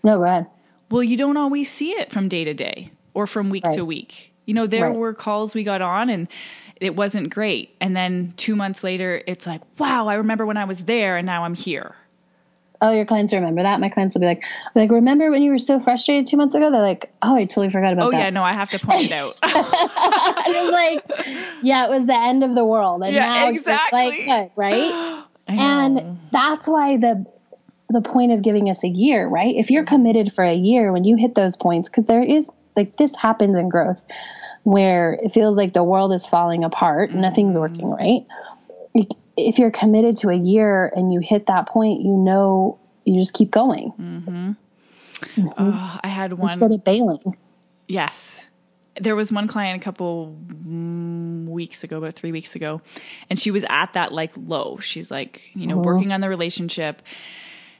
No, 0.04 0.18
go 0.18 0.24
ahead. 0.24 0.46
Well, 0.90 1.02
you 1.02 1.16
don't 1.18 1.36
always 1.36 1.70
see 1.70 1.90
it 1.90 2.10
from 2.12 2.28
day 2.28 2.44
to 2.44 2.54
day 2.54 2.92
or 3.12 3.26
from 3.26 3.50
week 3.50 3.64
to 3.74 3.84
week. 3.84 4.32
You 4.46 4.54
know, 4.54 4.66
there 4.66 4.88
Right. 4.88 4.96
were 4.96 5.12
calls 5.12 5.54
we 5.54 5.62
got 5.64 5.82
on 5.82 6.08
and 6.08 6.28
it 6.80 6.94
wasn't 6.96 7.30
great. 7.30 7.74
And 7.80 7.96
then 7.96 8.34
two 8.36 8.56
months 8.56 8.82
later, 8.84 9.22
it's 9.26 9.46
like, 9.46 9.60
wow, 9.78 10.06
I 10.08 10.14
remember 10.14 10.46
when 10.46 10.56
I 10.56 10.64
was 10.64 10.84
there 10.84 11.16
and 11.16 11.26
now 11.26 11.44
I'm 11.44 11.54
here. 11.54 11.94
Oh, 12.80 12.92
your 12.92 13.06
clients 13.06 13.32
remember 13.32 13.62
that? 13.62 13.80
My 13.80 13.88
clients 13.88 14.14
will 14.14 14.20
be 14.20 14.26
like, 14.26 14.44
like, 14.76 14.90
remember 14.92 15.30
when 15.32 15.42
you 15.42 15.50
were 15.50 15.58
so 15.58 15.80
frustrated 15.80 16.28
two 16.28 16.36
months 16.36 16.54
ago? 16.54 16.70
They're 16.70 16.80
like, 16.80 17.10
oh, 17.22 17.34
I 17.34 17.44
totally 17.44 17.70
forgot 17.70 17.92
about 17.92 18.06
Oh, 18.06 18.10
that. 18.12 18.16
Oh 18.16 18.20
yeah, 18.20 18.30
no, 18.30 18.44
I 18.44 18.52
have 18.52 18.70
to 18.70 18.78
point 18.78 19.06
it 19.06 19.12
out. 19.12 19.34
and 19.42 20.56
I'm 20.56 20.70
like, 20.70 21.02
yeah, 21.62 21.86
it 21.86 21.90
was 21.90 22.06
the 22.06 22.16
end 22.16 22.44
of 22.44 22.54
the 22.54 22.64
world. 22.64 23.02
And 23.02 23.12
Yeah, 23.12 23.24
now 23.24 23.48
it's 23.48 23.66
like, 23.66 24.20
exactly. 24.20 24.24
good, 24.24 24.50
right? 24.56 25.24
And 25.50 26.18
that's 26.30 26.68
why 26.68 26.98
the 26.98 27.24
the 27.88 28.02
point 28.02 28.32
of 28.32 28.42
giving 28.42 28.68
us 28.68 28.84
a 28.84 28.88
year, 28.88 29.26
right? 29.26 29.54
If 29.56 29.70
you're 29.70 29.86
committed 29.86 30.30
for 30.34 30.44
a 30.44 30.54
year, 30.54 30.92
when 30.92 31.04
you 31.04 31.16
hit 31.16 31.34
those 31.34 31.56
points, 31.56 31.88
because 31.88 32.04
there 32.04 32.22
is 32.22 32.50
like 32.76 32.98
this 32.98 33.16
happens 33.16 33.56
in 33.56 33.70
growth 33.70 34.04
where 34.62 35.18
it 35.22 35.32
feels 35.32 35.56
like 35.56 35.72
the 35.72 35.84
world 35.84 36.12
is 36.12 36.26
falling 36.26 36.64
apart, 36.64 37.10
mm-hmm. 37.10 37.20
nothing's 37.20 37.58
working 37.58 37.90
right. 37.90 38.26
If- 38.94 39.56
you're 39.56 39.70
committed 39.70 40.16
to 40.16 40.30
a 40.30 40.34
year 40.34 40.92
and 40.96 41.12
you 41.12 41.20
hit 41.20 41.46
that 41.46 41.68
point, 41.68 42.02
you 42.02 42.10
know 42.10 42.76
you 43.04 43.20
just 43.20 43.34
keep 43.34 43.52
going 43.52 43.92
mm-hmm. 43.92 44.50
Mm-hmm. 45.36 45.48
Oh, 45.56 45.98
I 46.02 46.08
had 46.08 46.32
one. 46.32 46.50
instead 46.50 46.72
of 46.72 46.84
bailing. 46.84 47.36
Yes. 47.86 48.48
There 49.00 49.16
was 49.16 49.32
one 49.32 49.46
client 49.46 49.80
a 49.80 49.84
couple 49.84 50.36
mm, 50.46 51.46
weeks 51.46 51.84
ago, 51.84 51.98
about 51.98 52.14
three 52.14 52.32
weeks 52.32 52.56
ago, 52.56 52.82
and 53.30 53.38
she 53.38 53.50
was 53.50 53.64
at 53.68 53.92
that 53.92 54.12
like 54.12 54.32
low. 54.36 54.78
She's 54.78 55.10
like, 55.10 55.50
you 55.54 55.66
know, 55.66 55.76
working 55.76 56.10
on 56.12 56.20
the 56.20 56.28
relationship, 56.28 57.02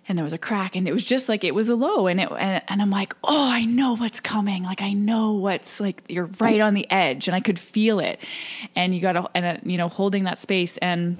and 0.08 0.16
there 0.16 0.24
was 0.24 0.32
a 0.32 0.38
crack, 0.38 0.74
and 0.74 0.88
it 0.88 0.92
was 0.92 1.04
just 1.04 1.28
like 1.28 1.44
it 1.44 1.54
was 1.54 1.68
a 1.68 1.76
low, 1.76 2.06
and 2.06 2.20
it 2.20 2.30
and, 2.30 2.62
and 2.68 2.82
I'm 2.82 2.90
like, 2.90 3.14
oh, 3.22 3.50
I 3.50 3.64
know 3.64 3.96
what's 3.96 4.20
coming. 4.20 4.62
Like 4.62 4.82
I 4.82 4.92
know 4.94 5.32
what's 5.34 5.80
like 5.80 6.02
you're 6.08 6.30
right 6.38 6.60
on 6.60 6.74
the 6.74 6.90
edge, 6.90 7.28
and 7.28 7.34
I 7.34 7.40
could 7.40 7.58
feel 7.58 8.00
it, 8.00 8.18
and 8.74 8.94
you 8.94 9.00
got 9.00 9.12
to 9.12 9.30
and 9.34 9.44
uh, 9.44 9.60
you 9.64 9.76
know 9.76 9.88
holding 9.88 10.24
that 10.24 10.38
space 10.38 10.78
and 10.78 11.18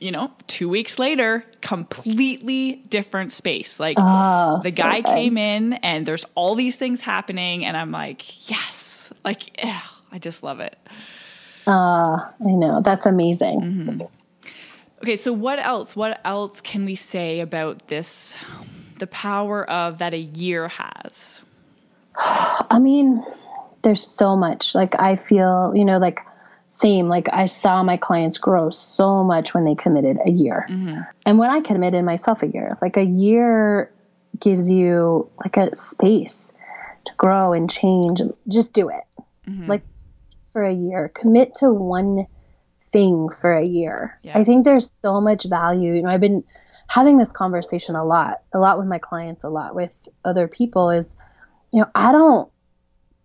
you 0.00 0.10
know, 0.10 0.30
two 0.46 0.70
weeks 0.70 0.98
later, 0.98 1.44
completely 1.60 2.76
different 2.88 3.32
space. 3.32 3.78
Like 3.78 3.98
Oh, 4.00 4.58
the 4.62 4.70
so 4.70 4.82
guy 4.82 5.02
good. 5.02 5.10
came 5.10 5.36
in 5.36 5.74
and 5.74 6.06
there's 6.06 6.24
all 6.34 6.54
these 6.54 6.76
things 6.76 7.02
happening, 7.02 7.64
and 7.66 7.76
I'm 7.76 7.90
like, 7.90 8.48
yes, 8.50 9.10
like, 9.24 9.50
eh, 9.62 9.80
I 10.10 10.18
just 10.18 10.42
love 10.42 10.60
it. 10.60 10.78
Uh, 11.66 12.16
I 12.16 12.30
know. 12.40 12.80
That's 12.82 13.06
amazing. 13.06 13.60
Mm-hmm. 13.60 14.02
Okay, 15.02 15.16
so 15.16 15.32
what 15.32 15.58
else? 15.58 15.94
What 15.94 16.20
else 16.24 16.60
can 16.60 16.84
we 16.84 16.94
say 16.94 17.40
about 17.40 17.88
this? 17.88 18.34
The 18.98 19.06
power 19.06 19.68
of 19.68 19.98
that 19.98 20.14
a 20.14 20.18
year 20.18 20.68
has. 20.68 21.42
I 22.16 22.78
mean, 22.78 23.24
there's 23.82 24.02
so 24.02 24.36
much. 24.36 24.74
Like 24.74 25.00
I 25.00 25.16
feel, 25.16 25.72
you 25.74 25.84
know, 25.84 25.98
like 25.98 26.20
same. 26.68 27.08
Like 27.08 27.28
I 27.32 27.46
saw 27.46 27.82
my 27.82 27.96
clients 27.96 28.38
grow 28.38 28.70
so 28.70 29.22
much 29.22 29.54
when 29.54 29.64
they 29.64 29.74
committed 29.74 30.18
a 30.24 30.30
year, 30.30 30.66
mm-hmm. 30.68 31.02
and 31.24 31.38
when 31.38 31.50
I 31.50 31.60
committed 31.60 32.04
myself 32.04 32.42
a 32.42 32.46
year, 32.46 32.76
like 32.80 32.96
a 32.96 33.04
year 33.04 33.92
gives 34.38 34.70
you 34.70 35.30
like 35.38 35.56
a 35.56 35.74
space 35.74 36.52
to 37.04 37.12
grow 37.16 37.52
and 37.52 37.70
change. 37.70 38.20
Just 38.48 38.72
do 38.72 38.88
it. 38.88 39.04
Mm-hmm. 39.48 39.66
Like 39.66 39.82
for 40.52 40.64
a 40.64 40.72
year, 40.72 41.10
commit 41.14 41.54
to 41.56 41.70
one 41.70 42.26
thing 42.88 43.28
for 43.30 43.52
a 43.52 43.64
year. 43.64 44.18
Yeah. 44.22 44.38
I 44.38 44.44
think 44.44 44.64
there's 44.64 44.90
so 44.90 45.20
much 45.20 45.44
value. 45.44 45.94
You 45.94 46.02
know, 46.02 46.08
I've 46.10 46.20
been 46.20 46.44
having 46.86 47.16
this 47.16 47.32
conversation 47.32 47.96
a 47.96 48.04
lot, 48.04 48.42
a 48.52 48.58
lot 48.58 48.78
with 48.78 48.86
my 48.86 48.98
clients, 48.98 49.44
a 49.44 49.48
lot 49.48 49.74
with 49.74 50.08
other 50.24 50.48
people. 50.48 50.90
Is 50.90 51.16
you 51.72 51.80
know, 51.80 51.90
I 51.94 52.12
don't 52.12 52.50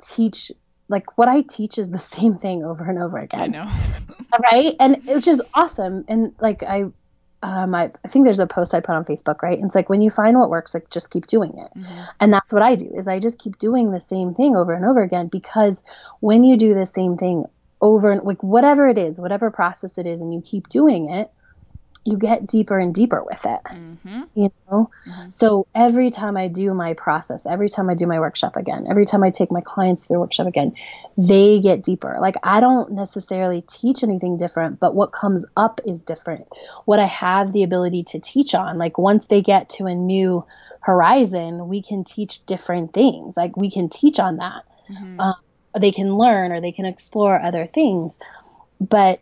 teach 0.02 0.52
like 0.88 1.18
what 1.18 1.28
I 1.28 1.42
teach 1.42 1.78
is 1.78 1.90
the 1.90 1.98
same 2.16 2.38
thing 2.38 2.64
over 2.64 2.84
and 2.84 3.00
over 3.00 3.18
again. 3.18 3.42
I 3.42 3.48
know. 3.48 3.72
Right. 4.50 4.78
And 4.80 5.06
which 5.06 5.28
is 5.28 5.42
awesome. 5.54 6.06
And 6.08 6.34
like 6.40 6.64
I 6.64 6.86
um 7.44 7.76
I, 7.76 7.92
I 8.06 8.08
think 8.08 8.26
there's 8.26 8.40
a 8.40 8.48
post 8.48 8.74
I 8.74 8.80
put 8.80 8.96
on 8.96 9.04
Facebook, 9.04 9.42
right? 9.42 9.58
And 9.58 9.66
it's 9.66 9.76
like 9.76 9.90
when 9.90 10.02
you 10.02 10.10
find 10.10 10.38
what 10.38 10.50
works, 10.50 10.74
like 10.74 10.90
just 10.90 11.12
keep 11.12 11.28
doing 11.28 11.58
it. 11.58 11.70
And 12.22 12.34
that's 12.34 12.54
what 12.54 12.62
I 12.62 12.76
do 12.76 12.90
is 12.96 13.10
I 13.10 13.20
just 13.20 13.40
keep 13.40 13.60
doing 13.60 13.92
the 13.92 14.00
same 14.00 14.34
thing 14.34 14.56
over 14.56 14.72
and 14.74 14.86
over 14.86 15.02
again 15.02 15.28
because 15.28 15.84
when 16.22 16.46
you 16.46 16.56
do 16.56 16.74
the 16.74 16.86
same 16.86 17.18
thing 17.18 17.44
over 17.82 18.12
and 18.12 18.24
like 18.24 18.44
whatever 18.44 18.88
it 18.88 18.98
is, 18.98 19.20
whatever 19.20 19.52
process 19.52 19.98
it 19.98 20.06
is, 20.06 20.22
and 20.22 20.34
you 20.34 20.42
keep 20.42 20.70
doing 20.70 21.10
it, 21.10 21.32
you 22.04 22.18
get 22.18 22.48
deeper 22.48 22.80
and 22.80 22.96
deeper 22.96 23.24
with 23.24 23.46
it. 23.46 23.60
Mm-hmm. 23.64 24.22
You 24.34 24.52
know? 24.70 24.90
Mm-hmm. 25.08 25.30
So 25.30 25.68
every 25.76 26.10
time 26.10 26.36
I 26.36 26.48
do 26.48 26.74
my 26.74 26.94
process, 26.96 27.46
every 27.46 27.70
time 27.70 27.90
I 27.90 27.94
do 27.94 28.08
my 28.08 28.20
workshop 28.20 28.56
again, 28.56 28.88
every 28.90 29.06
time 29.06 29.24
I 29.24 29.30
take 29.30 29.52
my 29.52 29.62
clients 29.62 30.04
to 30.04 30.08
through 30.10 30.20
workshop 30.22 30.48
again, 30.48 30.74
they 31.18 31.60
get 31.60 31.84
deeper. 31.84 32.18
Like 32.20 32.36
I 32.44 32.60
don't 32.60 32.94
necessarily 32.94 33.62
teach 33.62 34.04
anything 34.04 34.38
different, 34.38 34.80
but 34.80 34.96
what 34.96 35.12
comes 35.12 35.46
up 35.56 35.82
is 35.86 36.02
different. 36.02 36.48
What 36.86 37.00
I 37.00 37.06
have 37.06 37.54
the 37.54 37.64
ability 37.64 38.04
to 38.06 38.20
teach 38.20 38.56
on, 38.56 38.78
like 38.78 38.98
once 38.98 39.28
they 39.28 39.42
get 39.42 39.70
to 39.72 39.86
a 39.86 39.94
new 39.94 40.44
horizon, 40.80 41.68
we 41.68 41.84
can 41.84 42.04
teach 42.04 42.46
different 42.48 42.94
things. 42.94 43.38
Like 43.38 43.56
we 43.56 43.70
can 43.70 43.90
teach 43.90 44.20
on 44.20 44.38
that. 44.38 44.64
Mm-hmm. 44.90 45.20
Um, 45.20 45.36
they 45.78 45.92
can 45.92 46.16
learn 46.18 46.52
or 46.52 46.62
they 46.62 46.72
can 46.72 46.86
explore 46.86 47.42
other 47.42 47.66
things. 47.66 48.20
But 48.80 49.22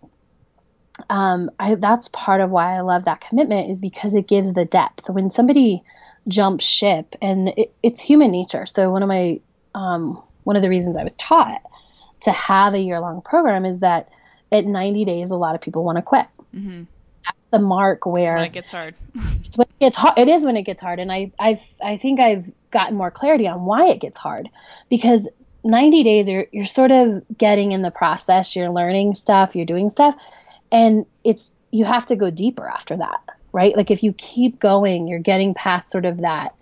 um, 1.10 1.52
I, 1.60 1.76
that's 1.76 2.10
part 2.10 2.42
of 2.42 2.50
why 2.50 2.74
I 2.76 2.82
love 2.82 3.06
that 3.06 3.22
commitment 3.22 3.70
is 3.70 3.80
because 3.80 4.16
it 4.16 4.28
gives 4.28 4.54
the 4.54 4.66
depth. 4.66 5.10
When 5.10 5.30
somebody 5.30 5.84
jumps 6.28 6.66
ship, 6.66 7.16
and 7.22 7.50
it, 7.50 7.74
it's 7.82 8.02
human 8.02 8.32
nature. 8.32 8.66
So 8.66 8.92
one 8.92 9.04
of 9.04 9.08
my 9.10 9.40
um, 9.76 10.22
one 10.44 10.56
of 10.56 10.62
the 10.62 10.70
reasons 10.70 10.98
I 10.98 11.04
was 11.04 11.16
taught 11.16 11.62
to 12.22 12.32
have 12.32 12.74
a 12.74 12.80
year 12.80 13.00
long 13.00 13.22
program 13.22 13.66
is 13.66 13.80
that 13.80 14.10
at 14.52 14.66
90 14.66 15.06
days, 15.06 15.32
a 15.32 15.38
lot 15.38 15.56
of 15.56 15.62
people 15.62 15.84
want 15.84 15.98
to 15.98 16.02
quit. 16.02 16.26
That's 17.26 17.50
the 17.50 17.60
mark 17.60 18.06
where 18.06 18.38
it 18.44 18.54
gets 18.54 18.70
hard. 18.70 18.96
it's 19.46 19.58
when 19.58 19.68
it 19.68 19.80
gets 19.80 19.96
hard. 19.98 20.18
It 20.18 20.28
is 20.28 20.44
when 20.44 20.58
it 20.58 20.64
gets 20.64 20.82
hard, 20.82 21.00
and 21.00 21.12
I 21.12 21.32
I 21.40 21.62
I 21.84 21.98
think 21.98 22.20
I've 22.20 22.46
gotten 22.72 22.96
more 22.98 23.12
clarity 23.12 23.48
on 23.48 23.64
why 23.66 23.90
it 23.90 24.00
gets 24.00 24.18
hard 24.18 24.50
because 24.90 25.28
90 25.64 26.04
days 26.04 26.30
you're 26.30 26.46
you're 26.52 26.66
sort 26.66 26.92
of 26.92 27.24
getting 27.38 27.72
in 27.72 27.82
the 27.82 27.92
process, 27.92 28.56
you're 28.56 28.70
learning 28.70 29.16
stuff, 29.16 29.56
you're 29.56 29.66
doing 29.66 29.90
stuff, 29.90 30.16
and 30.72 31.06
it's 31.24 31.52
you 31.72 31.86
have 31.86 32.06
to 32.08 32.16
go 32.16 32.30
deeper 32.30 32.68
after 32.68 32.98
that, 32.98 33.22
right? 33.52 33.76
Like 33.76 33.92
if 33.92 34.04
you 34.04 34.14
keep 34.14 34.60
going, 34.60 35.08
you're 35.08 35.20
getting 35.20 35.54
past 35.54 35.92
sort 35.92 36.06
of 36.06 36.22
that. 36.22 36.56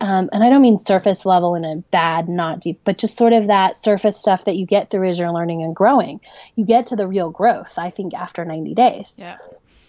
Um, 0.00 0.30
and 0.32 0.44
I 0.44 0.48
don't 0.48 0.62
mean 0.62 0.78
surface 0.78 1.26
level 1.26 1.56
in 1.56 1.64
a 1.64 1.76
bad, 1.90 2.28
not 2.28 2.60
deep, 2.60 2.80
but 2.84 2.98
just 2.98 3.18
sort 3.18 3.32
of 3.32 3.48
that 3.48 3.76
surface 3.76 4.16
stuff 4.16 4.44
that 4.44 4.54
you 4.54 4.64
get 4.64 4.90
through 4.90 5.08
as 5.08 5.18
you're 5.18 5.32
learning 5.32 5.62
and 5.62 5.74
growing. 5.74 6.20
You 6.54 6.64
get 6.64 6.88
to 6.88 6.96
the 6.96 7.08
real 7.08 7.30
growth, 7.30 7.76
I 7.78 7.90
think, 7.90 8.14
after 8.14 8.44
90 8.44 8.74
days. 8.74 9.14
Yeah. 9.18 9.38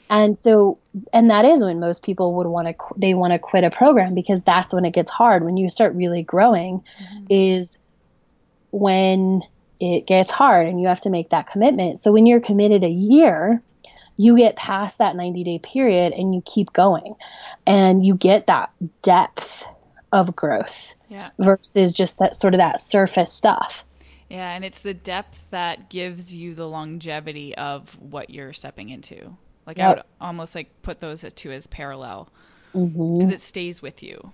And 0.10 0.36
so, 0.36 0.80
and 1.14 1.30
that 1.30 1.46
is 1.46 1.64
when 1.64 1.80
most 1.80 2.02
people 2.02 2.34
would 2.36 2.48
want 2.48 2.68
to, 2.68 2.76
they 2.98 3.14
want 3.14 3.34
to 3.34 3.40
quit 3.40 3.64
a 3.64 3.70
program 3.70 4.16
because 4.16 4.42
that's 4.42 4.74
when 4.74 4.84
it 4.84 4.94
gets 4.94 5.12
hard. 5.12 5.46
When 5.46 5.58
you 5.58 5.70
start 5.70 5.94
really 5.94 6.24
growing, 6.24 6.80
mm-hmm. 6.80 7.26
is 7.30 7.78
when 8.72 9.42
it 9.80 10.06
gets 10.06 10.32
hard 10.32 10.68
and 10.68 10.82
you 10.82 10.88
have 10.88 11.00
to 11.02 11.10
make 11.10 11.30
that 11.30 11.48
commitment. 11.48 12.00
So 12.00 12.12
when 12.12 12.26
you're 12.26 12.42
committed 12.42 12.84
a 12.84 12.90
year, 12.90 13.62
you 14.18 14.38
get 14.38 14.56
past 14.58 14.98
that 14.98 15.16
90 15.16 15.44
day 15.44 15.60
period 15.60 16.14
and 16.14 16.36
you 16.36 16.42
keep 16.46 16.74
going 16.74 17.16
and 17.66 18.06
you 18.06 18.16
get 18.16 18.48
that 18.48 18.72
depth 19.02 19.66
of 20.12 20.36
growth 20.36 20.96
yeah. 21.08 21.30
versus 21.40 21.94
just 21.94 22.20
that 22.20 22.36
sort 22.36 22.54
of 22.54 22.58
that 22.58 22.82
surface 22.82 23.32
stuff. 23.32 23.86
Yeah, 24.30 24.52
and 24.52 24.64
it's 24.64 24.82
the 24.82 24.94
depth 24.94 25.44
that 25.50 25.90
gives 25.90 26.36
you 26.36 26.54
the 26.54 26.68
longevity 26.68 27.56
of 27.56 28.00
what 28.00 28.30
you're 28.30 28.54
stepping 28.54 28.90
into. 28.90 29.36
Like 29.66 29.78
yep. 29.78 29.86
I 29.86 29.90
would 29.90 30.04
almost 30.22 30.54
like 30.54 30.82
put 30.82 31.00
those 31.00 31.26
two 31.36 31.52
as 31.52 31.66
parallel 31.68 32.30
because 32.74 32.90
mm-hmm. 32.90 33.32
it 33.32 33.42
stays 33.42 33.82
with 33.82 34.04
you. 34.04 34.32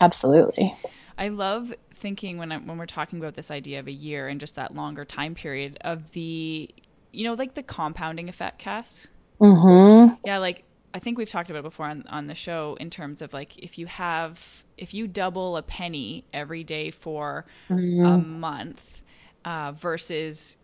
Absolutely. 0.00 0.74
I 1.20 1.28
love 1.28 1.74
thinking 1.92 2.38
when 2.38 2.50
I, 2.50 2.56
when 2.56 2.78
we're 2.78 2.86
talking 2.86 3.18
about 3.18 3.34
this 3.34 3.50
idea 3.50 3.78
of 3.78 3.86
a 3.86 3.92
year 3.92 4.26
and 4.26 4.40
just 4.40 4.54
that 4.54 4.74
longer 4.74 5.04
time 5.04 5.34
period 5.34 5.76
of 5.82 6.10
the 6.12 6.68
you 7.12 7.24
know, 7.24 7.34
like 7.34 7.54
the 7.54 7.62
compounding 7.62 8.28
effect, 8.28 8.58
Cass. 8.58 9.08
Mm-hmm. 9.40 10.14
Yeah, 10.24 10.38
like 10.38 10.64
I 10.94 10.98
think 10.98 11.18
we've 11.18 11.28
talked 11.28 11.50
about 11.50 11.60
it 11.60 11.64
before 11.64 11.86
on, 11.86 12.04
on 12.08 12.26
the 12.26 12.34
show 12.34 12.76
in 12.80 12.90
terms 12.90 13.20
of 13.22 13.32
like 13.32 13.58
if 13.58 13.78
you 13.78 13.86
have 13.86 14.64
if 14.78 14.94
you 14.94 15.06
double 15.06 15.56
a 15.56 15.62
penny 15.62 16.24
every 16.32 16.64
day 16.64 16.90
for 16.90 17.44
mm-hmm. 17.68 18.04
a 18.04 18.18
month 18.18 19.02
uh, 19.44 19.72
versus 19.72 20.56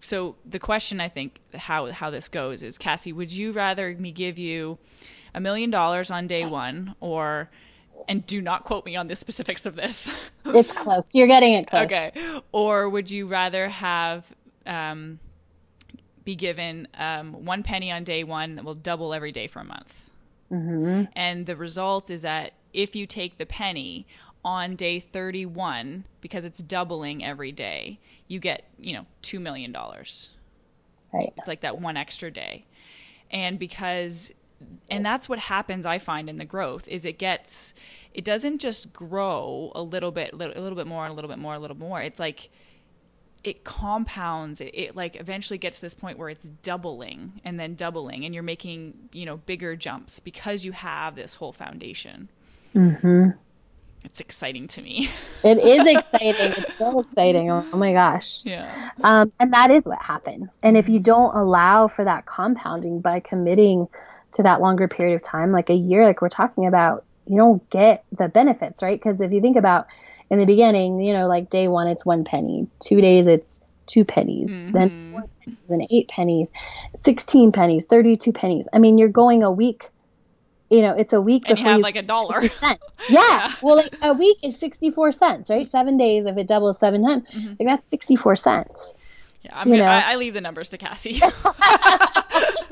so 0.00 0.36
the 0.44 0.58
question 0.58 1.00
I 1.00 1.08
think 1.08 1.40
how 1.54 1.90
how 1.90 2.10
this 2.10 2.28
goes 2.28 2.62
is 2.62 2.78
Cassie, 2.78 3.12
would 3.12 3.32
you 3.32 3.52
rather 3.52 3.94
me 3.94 4.12
give 4.12 4.38
you 4.38 4.78
a 5.34 5.40
million 5.40 5.70
dollars 5.70 6.10
on 6.10 6.26
day 6.26 6.46
one 6.46 6.94
or 7.00 7.50
and 8.06 8.24
do 8.26 8.40
not 8.40 8.64
quote 8.64 8.84
me 8.84 8.96
on 8.96 9.08
the 9.08 9.16
specifics 9.16 9.66
of 9.66 9.74
this. 9.74 10.10
it's 10.46 10.72
close. 10.72 11.08
You're 11.14 11.26
getting 11.26 11.54
it 11.54 11.66
close. 11.66 11.84
Okay. 11.84 12.12
Or 12.52 12.88
would 12.88 13.10
you 13.10 13.26
rather 13.26 13.68
have 13.68 14.24
um, 14.66 15.18
be 16.28 16.36
given 16.36 16.86
um, 16.98 17.46
one 17.46 17.62
penny 17.62 17.90
on 17.90 18.04
day 18.04 18.22
one 18.22 18.56
that 18.56 18.64
will 18.64 18.74
double 18.74 19.14
every 19.14 19.32
day 19.32 19.46
for 19.46 19.60
a 19.60 19.64
month. 19.64 20.10
Mm-hmm. 20.52 21.04
And 21.16 21.46
the 21.46 21.56
result 21.56 22.10
is 22.10 22.20
that 22.20 22.52
if 22.74 22.94
you 22.94 23.06
take 23.06 23.38
the 23.38 23.46
penny 23.46 24.06
on 24.44 24.76
day 24.76 25.00
31, 25.00 26.04
because 26.20 26.44
it's 26.44 26.58
doubling 26.58 27.24
every 27.24 27.50
day, 27.50 27.98
you 28.26 28.40
get, 28.40 28.64
you 28.78 28.92
know, 28.92 29.06
$2 29.22 29.40
million. 29.40 29.74
Right. 31.14 31.32
It's 31.38 31.48
like 31.48 31.62
that 31.62 31.80
one 31.80 31.96
extra 31.96 32.30
day. 32.30 32.66
And 33.30 33.58
because 33.58 34.30
and 34.90 35.04
that's 35.04 35.28
what 35.28 35.38
happens 35.38 35.86
i 35.86 35.98
find 35.98 36.28
in 36.28 36.36
the 36.36 36.44
growth 36.44 36.88
is 36.88 37.04
it 37.04 37.18
gets 37.18 37.74
it 38.18 38.24
doesn't 38.24 38.58
just 38.58 38.92
grow 38.92 39.70
a 39.76 39.80
little 39.80 40.10
bit 40.10 40.32
a 40.32 40.36
little 40.36 40.74
bit 40.74 40.88
more 40.88 41.06
a 41.06 41.12
little 41.12 41.28
bit 41.28 41.38
more 41.38 41.54
a 41.54 41.58
little 41.60 41.76
more. 41.76 42.02
It's 42.02 42.18
like 42.18 42.50
it 43.44 43.62
compounds 43.62 44.60
it, 44.60 44.72
it, 44.74 44.96
like 44.96 45.14
eventually 45.14 45.56
gets 45.56 45.78
to 45.78 45.82
this 45.82 45.94
point 45.94 46.18
where 46.18 46.28
it's 46.28 46.48
doubling 46.62 47.40
and 47.44 47.60
then 47.60 47.76
doubling 47.76 48.24
and 48.24 48.34
you're 48.34 48.42
making 48.42 48.94
you 49.12 49.24
know 49.24 49.36
bigger 49.36 49.76
jumps 49.76 50.18
because 50.18 50.64
you 50.64 50.72
have 50.72 51.14
this 51.14 51.36
whole 51.36 51.52
foundation. 51.52 52.28
Mm-hmm. 52.74 53.30
it's 54.04 54.20
exciting 54.20 54.66
to 54.66 54.82
me. 54.82 55.08
It 55.44 55.58
is 55.58 55.86
exciting. 55.96 56.64
It's 56.64 56.76
so 56.76 56.98
exciting. 56.98 57.52
Oh 57.52 57.62
my 57.76 57.92
gosh. 57.92 58.44
Yeah. 58.44 58.90
Um, 59.04 59.32
and 59.38 59.52
that 59.52 59.70
is 59.70 59.86
what 59.86 60.02
happens. 60.02 60.58
And 60.64 60.76
if 60.76 60.88
you 60.88 60.98
don't 60.98 61.36
allow 61.36 61.86
for 61.86 62.04
that 62.04 62.26
compounding 62.26 63.00
by 63.00 63.20
committing 63.20 63.86
to 64.32 64.42
that 64.42 64.60
longer 64.60 64.88
period 64.88 65.14
of 65.14 65.22
time 65.22 65.52
like 65.52 65.70
a 65.70 65.74
year 65.74 66.04
like 66.04 66.20
we're 66.20 66.28
talking 66.28 66.66
about 66.66 67.04
you 67.26 67.36
don't 67.36 67.68
get 67.70 68.04
the 68.12 68.28
benefits 68.28 68.82
right 68.82 68.98
because 68.98 69.20
if 69.20 69.32
you 69.32 69.40
think 69.40 69.56
about 69.56 69.86
in 70.30 70.38
the 70.38 70.46
beginning, 70.46 71.00
you 71.00 71.12
know, 71.12 71.26
like 71.26 71.50
day 71.50 71.68
one, 71.68 71.88
it's 71.88 72.04
one 72.04 72.24
penny. 72.24 72.68
Two 72.80 73.00
days, 73.00 73.26
it's 73.26 73.60
two 73.86 74.04
pennies. 74.04 74.50
Mm-hmm. 74.52 74.72
Then 74.72 75.12
four 75.12 75.24
pennies, 75.44 75.58
then 75.68 75.86
eight 75.90 76.08
pennies, 76.08 76.52
16 76.96 77.52
pennies, 77.52 77.86
32 77.86 78.32
pennies. 78.32 78.68
I 78.72 78.78
mean, 78.78 78.98
you're 78.98 79.08
going 79.08 79.42
a 79.42 79.50
week. 79.50 79.88
You 80.70 80.82
know, 80.82 80.92
it's 80.92 81.14
a 81.14 81.20
week 81.20 81.44
and 81.46 81.56
before 81.56 81.64
you 81.64 81.70
have 81.70 81.78
you 81.78 81.82
like 81.82 81.96
a 81.96 82.02
dollar. 82.02 82.42
Yeah. 82.60 82.74
yeah. 83.08 83.54
Well, 83.62 83.76
like 83.76 83.96
a 84.02 84.12
week 84.12 84.38
is 84.42 84.58
64 84.58 85.12
cents, 85.12 85.48
right? 85.48 85.66
Seven 85.66 85.96
days, 85.96 86.26
if 86.26 86.36
it 86.36 86.46
doubles 86.46 86.78
seven 86.78 87.02
times, 87.02 87.24
mm-hmm. 87.34 87.54
like 87.58 87.66
that's 87.66 87.88
64 87.88 88.36
cents. 88.36 88.92
Yeah. 89.44 89.58
I'm 89.58 89.70
gonna, 89.70 89.84
I, 89.84 90.12
I 90.12 90.16
leave 90.16 90.34
the 90.34 90.42
numbers 90.42 90.68
to 90.70 90.78
Cassie. 90.78 91.22